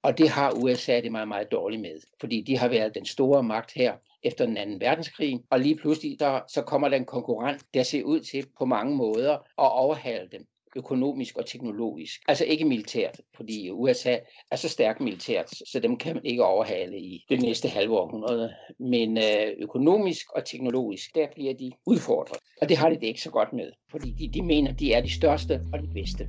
Og 0.02 0.18
det 0.18 0.28
har 0.28 0.52
USA 0.52 1.00
det 1.00 1.12
meget, 1.12 1.28
meget 1.28 1.52
dårligt 1.52 1.82
med, 1.82 2.00
fordi 2.20 2.40
de 2.40 2.58
har 2.58 2.68
været 2.68 2.94
den 2.94 3.06
store 3.06 3.42
magt 3.42 3.73
her 3.75 3.94
efter 4.23 4.47
den 4.47 4.56
anden 4.56 4.80
verdenskrig, 4.80 5.40
og 5.50 5.61
lige 5.61 5.76
pludselig 5.76 6.20
der, 6.20 6.40
så 6.49 6.62
kommer 6.62 6.88
der 6.88 6.97
en 6.97 7.04
konkurrent, 7.04 7.64
der 7.75 7.82
ser 7.82 8.02
ud 8.04 8.20
til 8.20 8.47
på 8.58 8.64
mange 8.64 8.97
måder 8.97 9.32
at 9.35 9.73
overhale 9.73 10.28
dem 10.32 10.47
økonomisk 10.76 11.37
og 11.37 11.46
teknologisk. 11.46 12.20
Altså 12.28 12.44
ikke 12.44 12.64
militært, 12.64 13.20
fordi 13.37 13.70
USA 13.70 14.16
er 14.50 14.56
så 14.56 14.68
stærkt 14.68 15.00
militært, 15.00 15.50
så 15.72 15.80
dem 15.80 15.96
kan 15.96 16.14
man 16.14 16.25
ikke 16.25 16.44
overhale 16.44 16.98
i 16.98 17.25
det 17.28 17.42
næste 17.42 17.68
halve 17.68 17.98
århundrede. 17.98 18.50
Men 18.80 19.18
øh, 19.18 19.52
økonomisk 19.58 20.26
og 20.37 20.44
teknologisk, 20.44 21.14
der 21.14 21.26
bliver 21.34 21.54
de 21.54 21.70
udfordret. 21.87 22.38
Og 22.62 22.68
det 22.68 22.76
har 22.76 22.88
de 22.88 22.94
det 22.94 23.06
ikke 23.06 23.22
så 23.22 23.30
godt 23.30 23.52
med, 23.52 23.70
fordi 23.90 24.10
de, 24.10 24.28
de 24.34 24.42
mener, 24.42 24.72
de 24.72 24.92
er 24.92 25.00
de 25.00 25.12
største 25.14 25.60
og 25.72 25.78
de 25.82 25.88
bedste. 25.94 26.28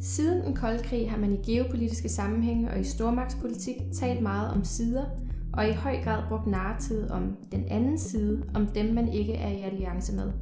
Siden 0.00 0.44
den 0.44 0.56
kolde 0.56 0.82
krig 0.82 1.10
har 1.10 1.18
man 1.18 1.32
i 1.32 1.52
geopolitiske 1.52 2.08
sammenhænge 2.08 2.70
og 2.70 2.80
i 2.80 2.84
stormagtspolitik 2.84 3.76
talt 4.00 4.22
meget 4.22 4.52
om 4.52 4.64
sider, 4.64 5.04
og 5.52 5.68
i 5.68 5.72
høj 5.72 6.02
grad 6.04 6.28
brugt 6.28 6.46
narrativet 6.46 7.10
om 7.10 7.36
den 7.52 7.68
anden 7.68 7.98
side, 7.98 8.50
om 8.54 8.66
dem 8.66 8.94
man 8.94 9.12
ikke 9.12 9.34
er 9.34 9.48
i 9.48 9.62
alliance 9.62 10.16
med. 10.16 10.32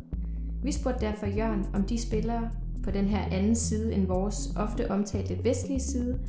Vi 0.62 0.72
spurgte 0.72 1.06
derfor 1.06 1.26
Jørgen, 1.26 1.66
om 1.74 1.82
de 1.84 2.02
spillere 2.02 2.50
på 2.86 2.92
den 2.92 3.08
her 3.08 3.24
anden 3.32 3.56
side 3.56 3.94
end 3.94 4.06
vores 4.06 4.36
ofte 4.56 4.90
omtalte 4.90 5.44
vestlige 5.44 5.80
side, 5.80 6.20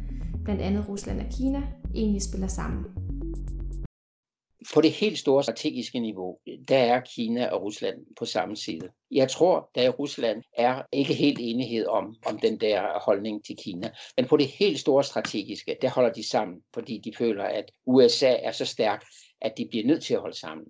blandt 0.44 0.62
andet 0.62 0.90
Rusland 0.90 1.22
og 1.22 1.28
Kina, 1.38 1.64
egentlig 1.96 2.22
spiller 2.22 2.48
sammen. 2.48 2.86
På 4.74 4.82
det 4.82 4.92
helt 4.92 5.18
store 5.18 5.44
strategiske 5.44 6.00
niveau, 6.00 6.38
der 6.68 6.78
er 6.78 7.02
Kina 7.16 7.48
og 7.48 7.64
Rusland 7.64 7.96
på 8.20 8.26
samme 8.26 8.56
side. 8.56 8.90
Jeg 9.12 9.30
tror, 9.30 9.70
der 9.76 9.82
i 9.82 9.90
Rusland 9.90 10.44
er 10.58 10.82
ikke 10.94 11.14
helt 11.14 11.38
enighed 11.42 11.86
om, 11.86 12.16
om 12.26 12.40
den 12.40 12.60
der 12.60 13.00
holdning 13.06 13.46
til 13.46 13.56
Kina. 13.64 13.92
Men 14.18 14.26
på 14.26 14.38
det 14.38 14.48
helt 14.48 14.80
store 14.80 15.04
strategiske, 15.04 15.78
der 15.82 15.90
holder 15.90 16.14
de 16.14 16.30
sammen, 16.30 16.58
fordi 16.74 17.02
de 17.04 17.12
føler, 17.18 17.44
at 17.44 17.66
USA 17.86 18.36
er 18.44 18.52
så 18.52 18.66
stærk, 18.66 19.04
at 19.42 19.54
de 19.58 19.68
bliver 19.70 19.88
nødt 19.88 20.04
til 20.04 20.14
at 20.14 20.20
holde 20.20 20.40
sammen. 20.40 20.66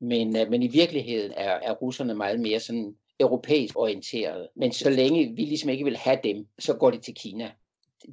Men, 0.00 0.36
øh, 0.36 0.50
men 0.50 0.62
i 0.62 0.68
virkeligheden 0.68 1.32
er, 1.36 1.52
er 1.52 1.72
russerne 1.72 2.14
meget 2.14 2.40
mere 2.40 2.60
sådan 2.60 2.94
europæisk 3.20 3.78
orienteret. 3.78 4.48
Men 4.56 4.72
så 4.72 4.90
længe 4.90 5.32
vi 5.36 5.42
ligesom 5.42 5.70
ikke 5.70 5.84
vil 5.84 5.96
have 5.96 6.18
dem, 6.24 6.46
så 6.58 6.74
går 6.74 6.90
det 6.90 7.02
til 7.02 7.14
Kina. 7.14 7.50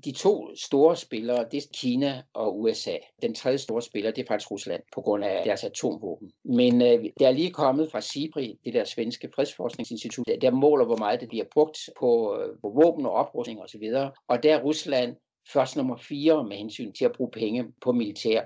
De 0.06 0.12
to 0.12 0.56
store 0.56 0.96
spillere, 0.96 1.46
det 1.52 1.58
er 1.58 1.68
Kina 1.74 2.22
og 2.34 2.60
USA. 2.60 2.98
Den 3.22 3.36
tredje 3.36 3.58
store 3.58 3.82
spiller, 3.82 4.12
det 4.12 4.22
er 4.22 4.28
faktisk 4.28 4.52
Rusland, 4.52 4.82
på 4.96 5.02
grund 5.02 5.24
af 5.24 5.46
deres 5.46 5.64
atomvåben. 5.64 6.32
Men 6.44 6.82
øh, 6.82 7.06
der 7.20 7.28
er 7.28 7.32
lige 7.32 7.52
kommet 7.52 7.92
fra 7.92 8.02
SIPRI, 8.02 8.60
det 8.66 8.74
der 8.74 8.84
svenske 8.84 9.30
fredsforskningsinstitut, 9.36 10.28
der, 10.28 10.40
der 10.40 10.52
måler, 10.52 10.86
hvor 10.86 10.98
meget 10.98 11.22
det 11.22 11.30
bliver 11.30 11.46
brugt 11.54 11.78
på, 12.00 12.38
øh, 12.40 12.58
på 12.62 12.70
våben 12.70 13.06
og 13.06 13.12
oprustning 13.12 13.62
osv. 13.62 13.92
Og, 13.96 14.12
og 14.28 14.44
der 14.44 14.56
er 14.56 14.64
Rusland 14.64 15.16
først 15.54 15.76
nummer 15.76 15.98
fire 15.98 16.44
med 16.44 16.58
hensyn 16.58 16.94
til 16.94 17.06
at 17.06 17.12
bruge 17.12 17.32
penge 17.32 17.66
på 17.82 17.92
militær. 17.92 18.42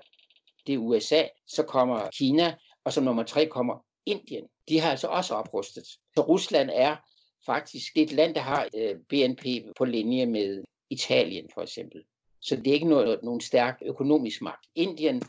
Det 0.67 0.73
er 0.73 0.77
USA, 0.77 1.23
så 1.47 1.63
kommer 1.63 2.09
Kina, 2.17 2.55
og 2.85 2.93
som 2.93 3.03
nummer 3.03 3.23
tre 3.23 3.45
kommer 3.45 3.83
Indien. 4.05 4.47
De 4.69 4.79
har 4.79 4.91
altså 4.91 5.07
også 5.07 5.35
oprustet. 5.35 5.83
Så 5.87 6.21
Rusland 6.21 6.69
er 6.73 6.95
faktisk 7.45 7.91
et 7.95 8.11
land, 8.11 8.35
der 8.35 8.41
har 8.41 8.67
øh, 8.77 8.95
BNP 9.09 9.45
på 9.77 9.85
linje 9.85 10.25
med 10.25 10.63
Italien 10.89 11.49
for 11.53 11.61
eksempel. 11.61 12.03
Så 12.41 12.55
det 12.55 12.67
er 12.67 12.73
ikke 12.73 12.87
noget, 12.87 13.19
nogen 13.23 13.41
stærk 13.41 13.81
økonomisk 13.85 14.41
magt. 14.41 14.67
Indien, 14.75 15.21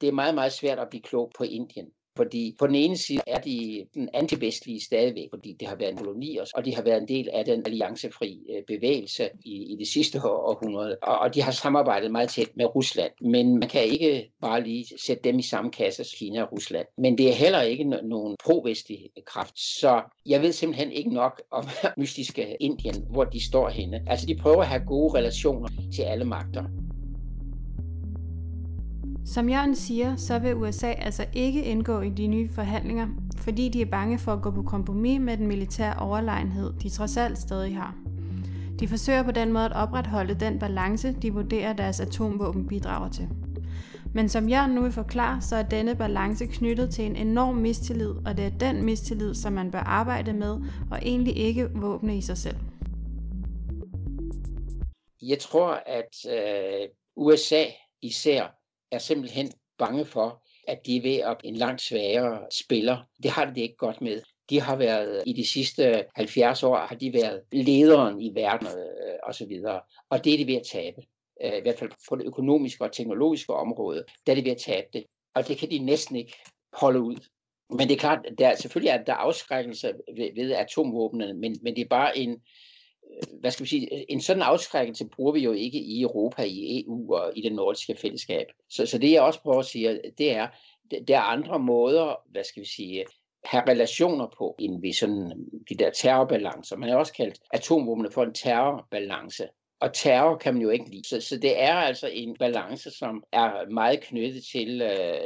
det 0.00 0.08
er 0.08 0.12
meget, 0.12 0.34
meget 0.34 0.52
svært 0.52 0.78
at 0.78 0.88
blive 0.90 1.02
klog 1.02 1.32
på 1.38 1.44
Indien. 1.44 1.90
Fordi 2.16 2.56
på 2.58 2.66
den 2.66 2.74
ene 2.74 2.96
side 2.96 3.20
er 3.26 3.40
de 3.40 3.86
den 3.94 4.08
antivestlige 4.14 4.84
stadigvæk, 4.84 5.28
fordi 5.30 5.56
det 5.60 5.68
har 5.68 5.76
været 5.76 5.90
en 5.90 5.98
koloni, 5.98 6.38
og 6.54 6.64
de 6.64 6.74
har 6.74 6.82
været 6.82 7.02
en 7.02 7.08
del 7.08 7.28
af 7.32 7.44
den 7.44 7.62
alliancefri 7.66 8.38
øh, 8.50 8.76
bevægelse 8.76 9.28
i, 9.44 9.72
i 9.72 9.76
det 9.78 9.88
sidste 9.88 10.18
århundrede. 10.24 10.96
Og, 11.02 11.18
og 11.18 11.34
de 11.34 11.42
har 11.42 11.52
samarbejdet 11.52 12.10
meget 12.10 12.28
tæt 12.28 12.56
med 12.56 12.74
Rusland. 12.74 13.12
Men 13.20 13.58
man 13.58 13.68
kan 13.68 13.84
ikke 13.84 14.30
bare 14.40 14.62
lige 14.62 14.86
sætte 15.06 15.22
dem 15.24 15.38
i 15.38 15.42
samme 15.42 15.70
kasse 15.70 16.04
som 16.04 16.16
Kina 16.18 16.42
og 16.42 16.52
Rusland. 16.52 16.86
Men 16.98 17.18
det 17.18 17.28
er 17.28 17.34
heller 17.34 17.62
ikke 17.62 17.84
nogen 17.84 18.36
provestlig 18.44 19.10
kraft. 19.26 19.58
Så 19.58 20.02
jeg 20.26 20.42
ved 20.42 20.52
simpelthen 20.52 20.92
ikke 20.92 21.10
nok 21.10 21.42
om 21.50 21.64
mystiske 21.98 22.56
Indien, 22.60 23.04
hvor 23.10 23.24
de 23.24 23.46
står 23.46 23.68
henne. 23.68 24.02
Altså 24.06 24.26
de 24.26 24.36
prøver 24.36 24.60
at 24.60 24.68
have 24.68 24.82
gode 24.86 25.18
relationer 25.18 25.68
til 25.94 26.02
alle 26.02 26.24
magter. 26.24 26.83
Som 29.26 29.48
Jørgen 29.48 29.74
siger, 29.76 30.16
så 30.16 30.38
vil 30.38 30.54
USA 30.54 30.86
altså 30.86 31.26
ikke 31.32 31.64
indgå 31.64 32.00
i 32.00 32.10
de 32.10 32.26
nye 32.26 32.48
forhandlinger, 32.54 33.08
fordi 33.38 33.68
de 33.68 33.82
er 33.82 33.86
bange 33.86 34.18
for 34.18 34.32
at 34.32 34.42
gå 34.42 34.50
på 34.50 34.62
kompromis 34.62 35.20
med 35.20 35.36
den 35.36 35.46
militære 35.46 35.98
overlegenhed, 35.98 36.72
de 36.82 36.88
trods 36.88 37.16
alt 37.16 37.38
stadig 37.38 37.76
har. 37.76 37.94
De 38.80 38.88
forsøger 38.88 39.22
på 39.22 39.30
den 39.30 39.52
måde 39.52 39.64
at 39.64 39.72
opretholde 39.72 40.34
den 40.34 40.58
balance, 40.58 41.12
de 41.22 41.32
vurderer 41.32 41.72
deres 41.72 42.00
atomvåben 42.00 42.66
bidrager 42.66 43.10
til. 43.10 43.28
Men 44.14 44.28
som 44.28 44.48
Jørgen 44.48 44.70
nu 44.70 44.82
vil 44.82 44.92
forklare, 44.92 45.40
så 45.40 45.56
er 45.56 45.62
denne 45.62 45.94
balance 45.96 46.46
knyttet 46.46 46.90
til 46.90 47.04
en 47.04 47.16
enorm 47.16 47.54
mistillid, 47.54 48.10
og 48.26 48.36
det 48.36 48.44
er 48.44 48.58
den 48.58 48.84
mistillid, 48.84 49.34
som 49.34 49.52
man 49.52 49.70
bør 49.70 49.78
arbejde 49.78 50.32
med, 50.32 50.60
og 50.90 50.98
egentlig 51.02 51.36
ikke 51.36 51.68
våbne 51.74 52.16
i 52.16 52.20
sig 52.20 52.38
selv. 52.38 52.56
Jeg 55.22 55.38
tror, 55.38 55.82
at 55.86 56.14
øh, 56.28 56.88
USA 57.16 57.64
især 58.02 58.63
er 58.94 58.98
simpelthen 58.98 59.52
bange 59.78 60.04
for, 60.04 60.42
at 60.68 60.86
de 60.86 60.96
er 60.96 61.02
ved 61.02 61.16
at 61.16 61.36
en 61.44 61.56
langt 61.56 61.82
svagere 61.82 62.38
spiller. 62.52 62.98
Det 63.22 63.30
har 63.30 63.44
det 63.44 63.56
ikke 63.56 63.76
godt 63.76 64.00
med. 64.00 64.22
De 64.50 64.60
har 64.60 64.76
været 64.76 65.22
i 65.26 65.32
de 65.32 65.48
sidste 65.48 66.04
70 66.14 66.62
år, 66.62 66.76
har 66.76 66.96
de 66.96 67.12
været 67.12 67.42
lederen 67.52 68.20
i 68.20 68.34
verden 68.34 68.68
øh, 69.42 69.48
videre. 69.48 69.80
Og 70.10 70.24
det 70.24 70.34
er 70.34 70.38
de 70.38 70.46
ved 70.46 70.54
at 70.54 70.66
tabe. 70.72 71.02
Øh, 71.44 71.58
I 71.58 71.60
hvert 71.60 71.78
fald 71.78 71.90
på 72.08 72.16
det 72.16 72.24
økonomiske 72.24 72.84
og 72.84 72.92
teknologiske 72.92 73.52
område, 73.52 74.04
der 74.26 74.32
er 74.32 74.36
de 74.36 74.44
ved 74.44 74.52
at 74.52 74.62
tabe 74.66 74.86
det. 74.92 75.04
Og 75.34 75.48
det 75.48 75.58
kan 75.58 75.70
de 75.70 75.78
næsten 75.78 76.16
ikke 76.16 76.36
holde 76.72 77.00
ud. 77.00 77.16
Men 77.70 77.88
det 77.88 77.92
er 77.92 77.98
klart, 77.98 78.26
der, 78.38 78.54
selvfølgelig 78.54 78.90
er 78.90 79.04
der 79.04 79.14
afskrækkelse 79.14 79.92
ved, 80.16 80.34
ved 80.34 80.52
atomvåbnene, 80.52 81.34
men, 81.34 81.56
men 81.62 81.76
det 81.76 81.82
er 81.82 81.88
bare 81.88 82.18
en, 82.18 82.40
hvad 83.40 83.50
skal 83.50 83.64
vi 83.64 83.68
sige, 83.68 84.10
en 84.12 84.20
sådan 84.20 84.42
afskrækkelse 84.42 85.08
bruger 85.08 85.32
vi 85.32 85.40
jo 85.40 85.52
ikke 85.52 85.78
i 85.78 86.02
Europa, 86.02 86.42
i 86.42 86.84
EU 86.86 87.14
og 87.14 87.32
i 87.36 87.40
det 87.40 87.52
nordiske 87.52 87.96
fællesskab. 87.96 88.46
Så, 88.70 88.86
så 88.86 88.98
det 88.98 89.12
jeg 89.12 89.22
også 89.22 89.40
prøver 89.40 89.58
at 89.58 89.66
sige, 89.66 90.00
det 90.18 90.30
er, 90.30 90.48
der 91.08 91.16
er 91.16 91.22
andre 91.22 91.58
måder, 91.58 92.14
hvad 92.30 92.44
skal 92.44 92.62
vi 92.62 92.68
sige, 92.68 93.04
have 93.44 93.62
relationer 93.68 94.26
på, 94.38 94.56
end 94.58 94.82
ved 94.82 94.92
sådan 94.92 95.48
de 95.68 95.74
der 95.74 95.90
terrorbalancer. 95.90 96.76
Man 96.76 96.88
har 96.88 96.96
også 96.96 97.12
kaldt 97.12 97.38
atomvåbne 97.52 98.10
for 98.10 98.22
en 98.22 98.34
terrorbalance. 98.34 99.48
Og 99.80 99.92
terror 99.92 100.36
kan 100.36 100.54
man 100.54 100.62
jo 100.62 100.70
ikke 100.70 100.90
lide. 100.90 101.08
Så, 101.08 101.20
så 101.20 101.36
det 101.36 101.62
er 101.62 101.74
altså 101.74 102.10
en 102.12 102.36
balance, 102.38 102.90
som 102.90 103.24
er 103.32 103.70
meget 103.70 104.00
knyttet 104.00 104.44
til 104.52 104.82
øh, 104.82 105.18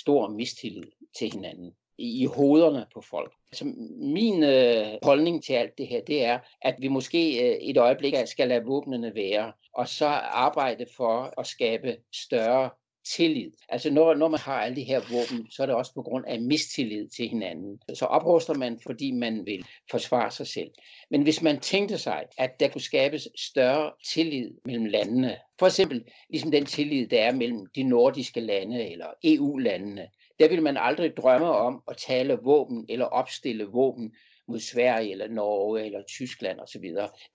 stor 0.00 0.28
mistillid 0.28 0.90
til 1.18 1.32
hinanden 1.32 1.72
i 2.00 2.26
hovederne 2.26 2.86
på 2.94 3.00
folk. 3.10 3.32
Så 3.52 3.64
min 4.00 4.42
øh, 4.42 4.86
holdning 5.02 5.44
til 5.44 5.52
alt 5.52 5.78
det 5.78 5.86
her, 5.86 6.00
det 6.00 6.24
er, 6.24 6.38
at 6.62 6.74
vi 6.78 6.88
måske 6.88 7.48
øh, 7.48 7.56
et 7.60 7.76
øjeblik 7.76 8.14
skal 8.26 8.48
lade 8.48 8.64
våbnene 8.64 9.14
være, 9.14 9.52
og 9.74 9.88
så 9.88 10.06
arbejde 10.06 10.86
for 10.96 11.40
at 11.40 11.46
skabe 11.46 11.96
større 12.14 12.70
tillid. 13.16 13.50
Altså 13.68 13.90
når, 13.90 14.14
når 14.14 14.28
man 14.28 14.40
har 14.40 14.60
alle 14.60 14.76
de 14.76 14.82
her 14.82 15.00
våben, 15.10 15.50
så 15.50 15.62
er 15.62 15.66
det 15.66 15.74
også 15.74 15.94
på 15.94 16.02
grund 16.02 16.24
af 16.26 16.40
mistillid 16.40 17.08
til 17.08 17.28
hinanden. 17.28 17.80
Så 17.94 18.04
opruster 18.04 18.54
man, 18.54 18.78
fordi 18.86 19.10
man 19.10 19.46
vil 19.46 19.64
forsvare 19.90 20.30
sig 20.30 20.46
selv. 20.46 20.70
Men 21.10 21.22
hvis 21.22 21.42
man 21.42 21.60
tænkte 21.60 21.98
sig, 21.98 22.24
at 22.38 22.60
der 22.60 22.68
kunne 22.68 22.80
skabes 22.80 23.28
større 23.36 23.92
tillid 24.08 24.50
mellem 24.64 24.84
landene, 24.84 25.36
for 25.58 25.66
eksempel 25.66 26.04
ligesom 26.30 26.50
den 26.50 26.66
tillid, 26.66 27.08
der 27.08 27.20
er 27.20 27.32
mellem 27.32 27.66
de 27.74 27.82
nordiske 27.82 28.40
lande 28.40 28.90
eller 28.92 29.06
EU-landene, 29.24 30.08
der 30.40 30.48
vil 30.48 30.62
man 30.62 30.76
aldrig 30.76 31.16
drømme 31.16 31.46
om 31.46 31.82
at 31.88 31.96
tale 31.96 32.38
våben 32.42 32.86
eller 32.88 33.04
opstille 33.04 33.64
våben 33.64 34.14
mod 34.48 34.60
Sverige 34.60 35.10
eller 35.12 35.28
Norge 35.28 35.86
eller 35.86 36.02
Tyskland 36.02 36.60
osv. 36.60 36.84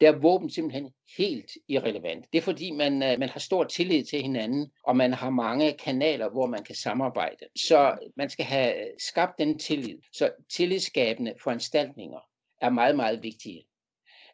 Der 0.02 0.08
er 0.08 0.20
våben 0.20 0.50
simpelthen 0.50 0.92
helt 1.18 1.52
irrelevant. 1.68 2.26
Det 2.34 2.38
er 2.38 2.42
fordi, 2.42 2.72
man, 2.72 3.04
øh, 3.04 3.20
man 3.20 3.30
har 3.30 3.40
stor 3.40 3.64
tillid 3.64 4.04
til 4.04 4.22
hinanden, 4.22 4.72
og 4.84 4.98
man 4.98 5.14
har 5.14 5.30
mange 5.30 5.74
kanaler, 5.74 6.30
hvor 6.30 6.46
man 6.46 6.64
kan 6.64 6.76
samarbejde. 6.76 7.46
Så 7.56 7.98
man 8.18 8.30
skal 8.30 8.46
have 8.46 8.74
skabt 9.00 9.40
den 9.40 9.60
tillid. 9.60 9.98
Så 10.14 10.32
tillidsskabende 10.56 11.34
foranstaltninger 11.44 12.20
er 12.62 12.70
meget, 12.70 12.96
meget 12.96 13.24
vigtige. 13.24 13.68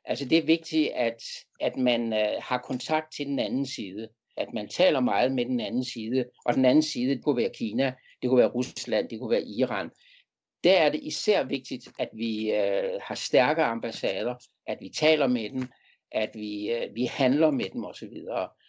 Altså 0.06 0.26
det 0.26 0.38
er 0.38 0.46
vigtigt, 0.46 0.92
at, 0.92 1.24
at 1.60 1.78
man 1.78 2.14
øh, 2.14 2.30
har 2.40 2.58
kontakt 2.58 3.14
til 3.14 3.26
den 3.26 3.40
anden 3.40 3.66
side. 3.66 4.10
at 4.38 4.54
man 4.54 4.68
taler 4.68 5.00
meget 5.00 5.32
med 5.32 5.46
den 5.46 5.60
anden 5.60 5.84
side, 5.86 6.26
og 6.46 6.54
den 6.54 6.66
anden 6.66 6.82
side 6.82 7.16
det 7.16 7.24
kunne 7.24 7.38
være 7.38 7.52
Kina, 7.54 7.94
det 8.22 8.30
kunne 8.30 8.40
være 8.40 8.52
Rusland, 8.52 9.10
det 9.10 9.20
kunne 9.20 9.32
være 9.32 9.44
Iran. 9.44 9.90
Der 10.64 10.74
er 10.74 10.90
det 10.90 11.00
især 11.04 11.44
vigtigt, 11.44 11.88
at 12.00 12.10
vi 12.14 12.52
øh, 12.52 13.00
har 13.04 13.16
stærke 13.16 13.64
ambassader, 13.64 14.36
at 14.68 14.78
vi 14.82 14.90
taler 14.90 15.28
med 15.28 15.50
dem, 15.50 15.68
at 16.12 16.30
vi, 16.34 16.72
øh, 16.72 16.96
vi 16.96 17.06
handler 17.06 17.52
med 17.52 17.66
dem 17.74 17.86
osv. 17.86 18.14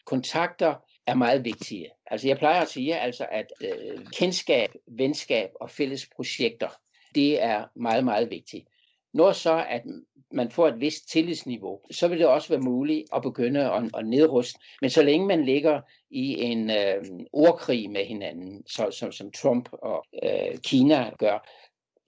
Kontakter 0.06 0.74
er 1.06 1.14
meget 1.14 1.44
vigtige. 1.44 1.90
Altså 2.06 2.28
jeg 2.28 2.38
plejer 2.38 2.60
at 2.60 2.68
sige, 2.68 2.98
altså, 2.98 3.26
at 3.30 3.46
øh, 3.64 4.06
kendskab, 4.06 4.70
venskab 4.86 5.50
og 5.60 5.70
fælles 5.70 6.08
projekter, 6.16 6.68
det 7.14 7.42
er 7.42 7.64
meget, 7.76 8.04
meget 8.04 8.30
vigtigt. 8.30 8.68
Når 9.14 9.32
så, 9.32 9.64
at 9.68 9.82
man 10.32 10.50
får 10.50 10.68
et 10.68 10.80
vist 10.80 11.08
tillidsniveau, 11.08 11.80
så 11.90 12.08
vil 12.08 12.18
det 12.18 12.26
også 12.26 12.48
være 12.48 12.60
muligt 12.60 13.08
at 13.14 13.22
begynde 13.22 13.70
at, 13.70 13.82
at 13.98 14.06
nedruste. 14.06 14.60
Men 14.80 14.90
så 14.90 15.02
længe 15.02 15.26
man 15.26 15.44
ligger 15.44 15.80
i 16.10 16.42
en 16.42 16.70
øh, 16.70 17.04
ordkrig 17.32 17.90
med 17.90 18.04
hinanden, 18.04 18.62
så, 18.66 18.90
som, 18.90 19.12
som 19.12 19.30
Trump 19.30 19.68
og 19.72 20.04
øh, 20.22 20.58
Kina 20.58 21.10
gør, 21.18 21.48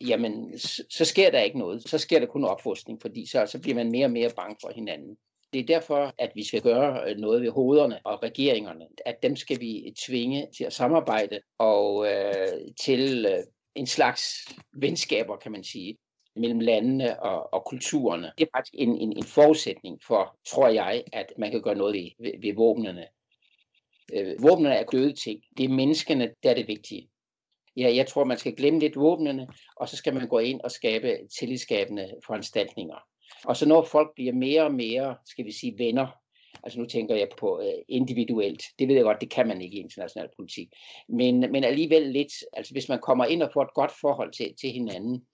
jamen 0.00 0.58
så, 0.58 0.82
så 0.90 1.04
sker 1.04 1.30
der 1.30 1.40
ikke 1.40 1.58
noget. 1.58 1.88
Så 1.88 1.98
sker 1.98 2.18
der 2.18 2.26
kun 2.26 2.44
oprustning, 2.44 3.00
fordi 3.02 3.26
så, 3.26 3.46
så 3.46 3.60
bliver 3.60 3.74
man 3.74 3.90
mere 3.90 4.06
og 4.06 4.10
mere 4.10 4.30
bange 4.36 4.56
for 4.60 4.72
hinanden. 4.74 5.16
Det 5.52 5.60
er 5.60 5.66
derfor, 5.66 6.14
at 6.18 6.32
vi 6.34 6.44
skal 6.44 6.62
gøre 6.62 7.10
øh, 7.10 7.16
noget 7.16 7.42
ved 7.42 7.50
hovederne 7.50 8.06
og 8.06 8.22
regeringerne. 8.22 8.86
At 9.06 9.22
dem 9.22 9.36
skal 9.36 9.60
vi 9.60 9.94
tvinge 10.06 10.46
til 10.56 10.64
at 10.64 10.72
samarbejde 10.72 11.40
og 11.58 12.06
øh, 12.06 12.58
til 12.80 13.26
øh, 13.26 13.38
en 13.74 13.86
slags 13.86 14.24
venskaber, 14.76 15.36
kan 15.36 15.52
man 15.52 15.64
sige 15.64 15.96
mellem 16.36 16.60
landene 16.60 17.22
og, 17.22 17.54
og 17.54 17.64
kulturerne. 17.64 18.32
Det 18.38 18.44
er 18.44 18.58
faktisk 18.58 18.74
en, 18.78 18.96
en, 18.96 19.12
en 19.16 19.24
forudsætning 19.24 20.00
for, 20.06 20.36
tror 20.46 20.68
jeg, 20.68 21.04
at 21.12 21.32
man 21.38 21.50
kan 21.50 21.62
gøre 21.62 21.74
noget 21.74 21.94
ved, 21.94 22.10
ved, 22.20 22.32
ved 22.40 22.54
våbnene. 22.54 23.06
Øh, 24.12 24.42
våbnene 24.42 24.74
er 24.74 24.84
døde 24.84 25.12
ting. 25.12 25.40
Det 25.56 25.64
er 25.64 25.68
menneskene, 25.68 26.34
der 26.42 26.50
er 26.50 26.54
det 26.54 26.68
vigtige. 26.68 27.08
Ja, 27.76 27.94
jeg 27.94 28.06
tror, 28.06 28.24
man 28.24 28.38
skal 28.38 28.56
glemme 28.56 28.80
lidt 28.80 28.96
våbnene, 28.96 29.48
og 29.76 29.88
så 29.88 29.96
skal 29.96 30.14
man 30.14 30.28
gå 30.28 30.38
ind 30.38 30.60
og 30.60 30.70
skabe 30.70 31.18
tillidsskabende 31.38 32.14
foranstaltninger. 32.26 32.96
Og 33.44 33.56
så 33.56 33.68
når 33.68 33.82
folk 33.84 34.14
bliver 34.14 34.32
mere 34.32 34.62
og 34.62 34.74
mere, 34.74 35.16
skal 35.26 35.44
vi 35.44 35.52
sige, 35.52 35.78
venner, 35.78 36.06
altså 36.62 36.78
nu 36.80 36.86
tænker 36.86 37.14
jeg 37.14 37.28
på 37.38 37.60
øh, 37.60 37.84
individuelt, 37.88 38.62
det 38.78 38.88
ved 38.88 38.94
jeg 38.94 39.04
godt, 39.04 39.20
det 39.20 39.30
kan 39.30 39.48
man 39.48 39.62
ikke 39.62 39.76
i 39.76 39.80
international 39.80 40.28
politik, 40.36 40.68
men, 41.08 41.40
men 41.40 41.64
alligevel 41.64 42.12
lidt, 42.12 42.32
altså 42.52 42.74
hvis 42.74 42.88
man 42.88 43.00
kommer 43.00 43.24
ind 43.24 43.42
og 43.42 43.50
får 43.52 43.62
et 43.62 43.74
godt 43.74 43.92
forhold 44.00 44.32
til, 44.32 44.54
til 44.60 44.70
hinanden, 44.70 45.26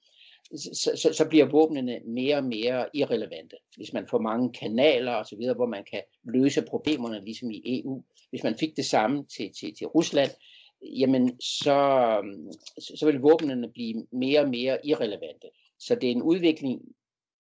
så, 0.57 0.93
så, 0.97 1.13
så 1.13 1.29
bliver 1.29 1.45
våbnene 1.45 2.01
mere 2.05 2.37
og 2.37 2.45
mere 2.45 2.87
irrelevante. 2.95 3.57
Hvis 3.77 3.93
man 3.93 4.07
får 4.09 4.19
mange 4.19 4.53
kanaler 4.53 5.13
og 5.13 5.27
så 5.27 5.37
videre, 5.37 5.55
hvor 5.55 5.67
man 5.67 5.85
kan 5.91 6.03
løse 6.25 6.63
problemerne, 6.63 7.25
ligesom 7.25 7.51
i 7.51 7.63
EU. 7.65 8.03
Hvis 8.31 8.43
man 8.43 8.57
fik 8.61 8.77
det 8.77 8.85
samme 8.85 9.25
til, 9.25 9.51
til, 9.61 9.75
til 9.75 9.87
Rusland, 9.87 10.31
jamen 10.83 11.41
så, 11.41 12.17
så, 12.79 12.97
så 12.97 13.07
vil 13.07 13.21
våbnene 13.21 13.69
blive 13.69 14.07
mere 14.13 14.41
og 14.41 14.49
mere 14.49 14.87
irrelevante. 14.87 15.47
Så 15.79 15.95
det 15.95 16.07
er 16.07 16.13
en 16.13 16.23
udvikling 16.23 16.81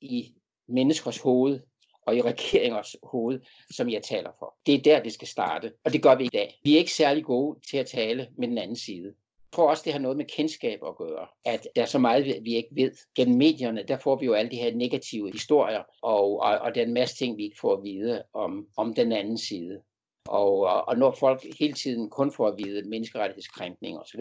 i 0.00 0.34
menneskers 0.68 1.18
hoved 1.18 1.60
og 2.06 2.16
i 2.16 2.22
regeringers 2.22 2.96
hoved, 3.02 3.40
som 3.70 3.90
jeg 3.90 4.02
taler 4.02 4.30
for. 4.38 4.54
Det 4.66 4.74
er 4.74 4.82
der, 4.82 5.02
det 5.02 5.12
skal 5.12 5.28
starte, 5.28 5.72
og 5.84 5.92
det 5.92 6.02
gør 6.02 6.14
vi 6.14 6.24
i 6.24 6.28
dag. 6.32 6.60
Vi 6.64 6.74
er 6.74 6.78
ikke 6.78 6.94
særlig 6.94 7.24
gode 7.24 7.60
til 7.70 7.76
at 7.76 7.86
tale 7.86 8.28
med 8.38 8.48
den 8.48 8.58
anden 8.58 8.76
side. 8.76 9.14
Jeg 9.52 9.56
tror 9.56 9.70
også, 9.70 9.82
det 9.84 9.92
har 9.92 10.00
noget 10.00 10.16
med 10.16 10.24
kendskab 10.24 10.80
at 10.86 10.96
gøre. 10.96 11.26
At 11.44 11.66
der 11.76 11.82
er 11.82 11.86
så 11.86 11.98
meget, 11.98 12.24
vi 12.42 12.54
ikke 12.54 12.68
ved. 12.72 12.92
Gennem 13.14 13.38
medierne, 13.38 13.84
der 13.88 13.98
får 13.98 14.16
vi 14.16 14.26
jo 14.26 14.32
alle 14.32 14.50
de 14.50 14.56
her 14.56 14.74
negative 14.74 15.32
historier, 15.32 15.82
og, 16.02 16.40
og, 16.40 16.58
og 16.58 16.74
der 16.74 16.80
er 16.80 16.86
en 16.86 16.94
masse 16.94 17.16
ting, 17.16 17.36
vi 17.36 17.44
ikke 17.44 17.60
får 17.60 17.76
at 17.76 17.82
vide 17.82 18.22
om, 18.32 18.68
om 18.76 18.94
den 18.94 19.12
anden 19.12 19.38
side. 19.38 19.82
Og, 20.26 20.88
og 20.88 20.98
når 20.98 21.10
folk 21.10 21.46
hele 21.58 21.72
tiden 21.72 22.10
kun 22.10 22.32
får 22.32 22.48
at 22.48 22.58
vide 22.58 22.88
menneskerettighedskrænkninger 22.88 24.00
osv., 24.00 24.20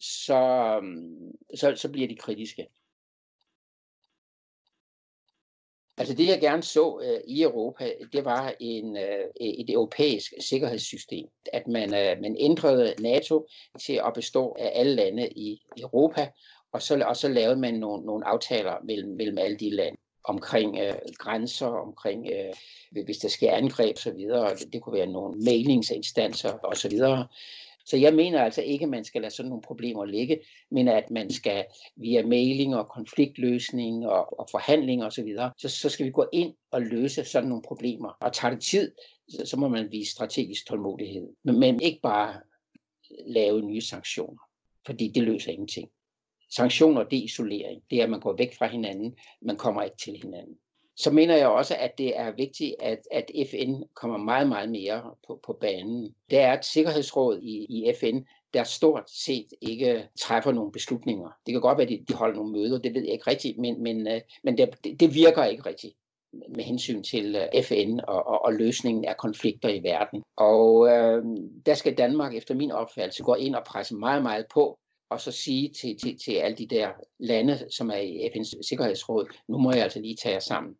så, 0.00 0.80
så, 1.54 1.74
så 1.76 1.92
bliver 1.92 2.08
de 2.08 2.16
kritiske. 2.16 2.66
Altså 6.02 6.14
det, 6.14 6.28
jeg 6.28 6.40
gerne 6.40 6.62
så 6.62 7.00
øh, 7.04 7.20
i 7.26 7.42
Europa, 7.42 7.90
det 8.12 8.24
var 8.24 8.54
en, 8.60 8.96
øh, 8.96 9.24
et 9.40 9.70
europæisk 9.70 10.32
sikkerhedssystem. 10.40 11.26
At 11.52 11.68
man, 11.68 11.94
øh, 11.94 12.20
man 12.22 12.36
ændrede 12.38 12.94
NATO 12.98 13.48
til 13.80 14.00
at 14.06 14.12
bestå 14.14 14.56
af 14.58 14.72
alle 14.74 14.94
lande 14.94 15.28
i 15.28 15.62
Europa, 15.78 16.28
og 16.72 16.82
så, 16.82 17.04
og 17.06 17.16
så 17.16 17.28
lavede 17.28 17.56
man 17.56 17.74
nogle, 17.74 18.06
nogle 18.06 18.26
aftaler 18.26 18.74
mellem, 18.84 19.16
mellem 19.16 19.38
alle 19.38 19.56
de 19.56 19.70
lande 19.70 19.98
omkring 20.24 20.78
øh, 20.78 20.94
grænser, 21.18 21.66
omkring 21.66 22.26
øh, 22.32 23.04
hvis 23.04 23.18
der 23.18 23.28
sker 23.28 23.52
angreb 23.52 23.96
osv. 23.96 24.12
Det, 24.12 24.72
det 24.72 24.82
kunne 24.82 24.98
være 24.98 25.06
nogle 25.06 25.40
mailingsinstanser 25.44 26.52
osv. 26.64 27.00
Så 27.86 27.96
jeg 27.96 28.14
mener 28.14 28.42
altså 28.42 28.62
ikke, 28.62 28.82
at 28.82 28.88
man 28.88 29.04
skal 29.04 29.20
lade 29.20 29.34
sådan 29.34 29.48
nogle 29.48 29.62
problemer 29.62 30.04
ligge, 30.04 30.40
men 30.70 30.88
at 30.88 31.10
man 31.10 31.30
skal 31.30 31.64
via 31.96 32.26
mailing 32.26 32.76
og 32.76 32.88
konfliktløsning 32.88 34.06
og, 34.06 34.38
og 34.40 34.46
forhandling 34.50 35.04
osv., 35.04 35.10
så, 35.10 35.22
videre, 35.24 35.52
så, 35.58 35.68
så 35.68 35.88
skal 35.88 36.06
vi 36.06 36.10
gå 36.10 36.26
ind 36.32 36.54
og 36.70 36.82
løse 36.82 37.24
sådan 37.24 37.48
nogle 37.48 37.62
problemer. 37.62 38.08
Og 38.20 38.32
tager 38.32 38.54
det 38.54 38.62
tid, 38.62 38.92
så, 39.28 39.46
så 39.46 39.56
må 39.56 39.68
man 39.68 39.92
vise 39.92 40.12
strategisk 40.12 40.66
tålmodighed. 40.66 41.28
Men, 41.44 41.60
men 41.60 41.82
ikke 41.82 42.00
bare 42.02 42.40
lave 43.26 43.62
nye 43.62 43.80
sanktioner, 43.80 44.42
fordi 44.86 45.08
det 45.08 45.22
løser 45.22 45.52
ingenting. 45.52 45.88
Sanktioner, 46.50 47.04
det 47.04 47.18
er 47.18 47.22
isolering. 47.22 47.82
Det 47.90 47.98
er, 47.98 48.04
at 48.04 48.10
man 48.10 48.20
går 48.20 48.36
væk 48.36 48.54
fra 48.58 48.66
hinanden, 48.66 49.16
man 49.42 49.56
kommer 49.56 49.82
ikke 49.82 49.96
til 49.96 50.16
hinanden 50.22 50.58
så 51.02 51.10
mener 51.10 51.36
jeg 51.36 51.48
også, 51.48 51.76
at 51.78 51.98
det 51.98 52.18
er 52.18 52.32
vigtigt, 52.36 52.74
at, 52.80 52.98
at 53.10 53.30
FN 53.50 53.82
kommer 53.94 54.18
meget, 54.18 54.48
meget 54.48 54.70
mere 54.70 55.02
på, 55.26 55.40
på 55.46 55.52
banen. 55.60 56.14
Der 56.30 56.40
er 56.40 56.58
et 56.58 56.64
sikkerhedsråd 56.64 57.38
i, 57.42 57.66
i 57.68 57.92
FN, 58.00 58.20
der 58.54 58.64
stort 58.64 59.10
set 59.10 59.46
ikke 59.60 60.08
træffer 60.20 60.52
nogle 60.52 60.72
beslutninger. 60.72 61.30
Det 61.46 61.52
kan 61.52 61.60
godt 61.60 61.78
være, 61.78 61.86
at 61.86 61.88
de, 61.88 62.04
de 62.08 62.14
holder 62.14 62.36
nogle 62.36 62.52
møder, 62.52 62.78
det 62.78 62.94
ved 62.94 63.02
jeg 63.02 63.12
ikke 63.12 63.30
rigtigt, 63.30 63.58
men, 63.58 63.82
men, 63.82 64.08
øh, 64.08 64.20
men 64.44 64.58
det, 64.58 64.68
det 65.00 65.14
virker 65.14 65.44
ikke 65.44 65.66
rigtigt 65.66 65.94
med 66.32 66.64
hensyn 66.64 67.02
til 67.02 67.36
øh, 67.36 67.62
FN 67.62 68.00
og, 68.08 68.26
og, 68.26 68.44
og 68.44 68.52
løsningen 68.52 69.04
af 69.04 69.16
konflikter 69.16 69.68
i 69.68 69.82
verden. 69.82 70.22
Og 70.36 70.88
øh, 70.88 71.24
der 71.66 71.74
skal 71.74 71.98
Danmark 71.98 72.34
efter 72.34 72.54
min 72.54 72.70
opfattelse 72.70 73.22
gå 73.22 73.34
ind 73.34 73.54
og 73.54 73.64
presse 73.64 73.94
meget, 73.94 74.22
meget 74.22 74.46
på, 74.54 74.78
og 75.10 75.20
så 75.20 75.32
sige 75.32 75.68
til, 75.68 75.98
til, 75.98 76.18
til 76.24 76.32
alle 76.32 76.56
de 76.56 76.66
der 76.66 76.88
lande, 77.18 77.66
som 77.70 77.90
er 77.90 77.96
i 77.96 78.26
FN's 78.26 78.68
Sikkerhedsråd, 78.68 79.26
nu 79.48 79.58
må 79.58 79.72
jeg 79.72 79.82
altså 79.82 80.00
lige 80.00 80.16
tage 80.16 80.32
jer 80.32 80.40
sammen 80.40 80.74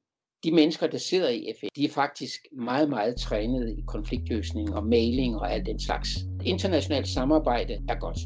de 0.45 0.53
mennesker, 0.53 0.87
der 0.87 0.99
sidder 0.99 1.29
i 1.29 1.53
FN, 1.61 1.67
de 1.77 1.85
er 1.85 1.89
faktisk 1.89 2.47
meget, 2.53 2.89
meget 2.89 3.17
trænet 3.17 3.69
i 3.79 3.85
konfliktløsning 3.87 4.75
og 4.75 4.87
mailing 4.87 5.37
og 5.37 5.53
alt 5.53 5.67
den 5.67 5.81
slags. 5.81 6.09
Internationalt 6.45 7.09
samarbejde 7.09 7.79
er 7.89 7.95
godt. 7.95 8.19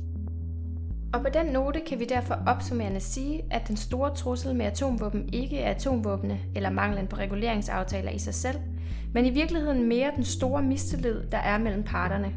Og 1.14 1.22
på 1.22 1.28
den 1.34 1.46
note 1.46 1.80
kan 1.80 1.98
vi 1.98 2.04
derfor 2.04 2.38
opsummerende 2.46 3.00
sige, 3.00 3.44
at 3.50 3.68
den 3.68 3.76
store 3.76 4.14
trussel 4.14 4.54
med 4.54 4.66
atomvåben 4.66 5.28
ikke 5.32 5.58
er 5.58 5.70
atomvåbne 5.70 6.40
eller 6.54 6.70
manglen 6.70 7.06
på 7.06 7.16
reguleringsaftaler 7.16 8.10
i 8.10 8.18
sig 8.18 8.34
selv, 8.34 8.58
men 9.14 9.26
i 9.26 9.30
virkeligheden 9.30 9.88
mere 9.88 10.12
den 10.16 10.24
store 10.24 10.62
mistillid, 10.62 11.22
der 11.30 11.38
er 11.38 11.58
mellem 11.58 11.82
parterne. 11.82 12.32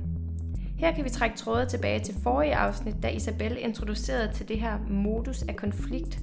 Her 0.77 0.95
kan 0.95 1.03
vi 1.03 1.09
trække 1.09 1.37
tråde 1.37 1.65
tilbage 1.65 1.99
til 1.99 2.15
forrige 2.23 2.55
afsnit, 2.55 2.95
da 3.03 3.07
Isabel 3.07 3.57
introducerede 3.59 4.33
til 4.33 4.47
det 4.47 4.59
her 4.59 4.77
modus 4.89 5.41
af 5.41 5.55
konflikt, 5.55 6.19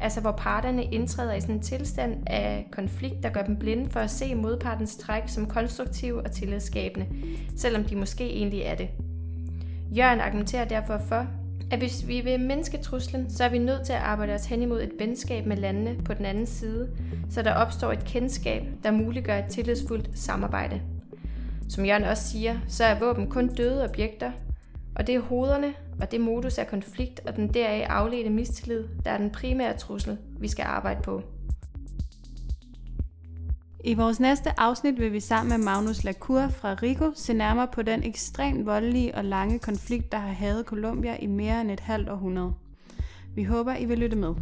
Altså 0.00 0.20
hvor 0.20 0.32
parterne 0.32 0.84
indtræder 0.84 1.34
i 1.34 1.40
sådan 1.40 1.54
en 1.54 1.62
tilstand 1.62 2.22
af 2.26 2.66
konflikt, 2.72 3.22
der 3.22 3.30
gør 3.30 3.42
dem 3.42 3.56
blinde 3.56 3.90
for 3.90 4.00
at 4.00 4.10
se 4.10 4.34
modpartens 4.34 4.96
træk 4.96 5.22
som 5.26 5.46
konstruktive 5.46 6.22
og 6.22 6.32
tillidsskabende, 6.32 7.06
selvom 7.56 7.84
de 7.84 7.96
måske 7.96 8.24
egentlig 8.30 8.60
er 8.60 8.74
det. 8.74 8.88
Jørgen 9.96 10.20
argumenterer 10.20 10.64
derfor 10.64 10.98
for, 11.08 11.26
at 11.70 11.78
hvis 11.78 12.08
vi 12.08 12.20
vil 12.20 12.40
mindske 12.40 12.78
truslen, 12.78 13.30
så 13.30 13.44
er 13.44 13.48
vi 13.48 13.58
nødt 13.58 13.86
til 13.86 13.92
at 13.92 13.98
arbejde 13.98 14.34
os 14.34 14.46
hen 14.46 14.62
imod 14.62 14.82
et 14.82 14.92
venskab 14.98 15.46
med 15.46 15.56
landene 15.56 15.96
på 16.04 16.14
den 16.14 16.24
anden 16.24 16.46
side, 16.46 16.88
så 17.30 17.42
der 17.42 17.54
opstår 17.54 17.92
et 17.92 18.04
kendskab, 18.04 18.62
der 18.84 18.90
muliggør 18.90 19.38
et 19.38 19.46
tillidsfuldt 19.50 20.18
samarbejde. 20.18 20.80
Som 21.68 21.84
Jørgen 21.84 22.04
også 22.04 22.28
siger, 22.28 22.58
så 22.68 22.84
er 22.84 22.98
våben 22.98 23.30
kun 23.30 23.48
døde 23.48 23.84
objekter, 23.84 24.30
og 25.00 25.06
det 25.06 25.14
er 25.14 25.20
hovederne 25.20 25.74
og 26.00 26.10
det 26.10 26.20
modus 26.20 26.58
af 26.58 26.66
konflikt 26.66 27.20
og 27.26 27.36
den 27.36 27.54
deraf 27.54 27.86
afledte 27.88 28.30
mistillid, 28.30 28.84
der 29.04 29.10
er 29.10 29.18
den 29.18 29.30
primære 29.30 29.76
trussel, 29.76 30.18
vi 30.38 30.48
skal 30.48 30.62
arbejde 30.62 31.02
på. 31.02 31.22
I 33.84 33.94
vores 33.94 34.20
næste 34.20 34.60
afsnit 34.60 34.98
vil 34.98 35.12
vi 35.12 35.20
sammen 35.20 35.48
med 35.48 35.64
Magnus 35.64 36.04
Lacour 36.04 36.48
fra 36.48 36.74
Rico 36.74 37.12
se 37.14 37.32
nærmere 37.32 37.68
på 37.72 37.82
den 37.82 38.04
ekstremt 38.04 38.66
voldelige 38.66 39.14
og 39.14 39.24
lange 39.24 39.58
konflikt, 39.58 40.12
der 40.12 40.18
har 40.18 40.32
havet 40.32 40.66
Colombia 40.66 41.16
i 41.16 41.26
mere 41.26 41.60
end 41.60 41.70
et 41.70 41.80
halvt 41.80 42.08
århundrede. 42.08 42.52
Vi 43.34 43.44
håber, 43.44 43.76
I 43.76 43.84
vil 43.84 43.98
lytte 43.98 44.16
med. 44.16 44.34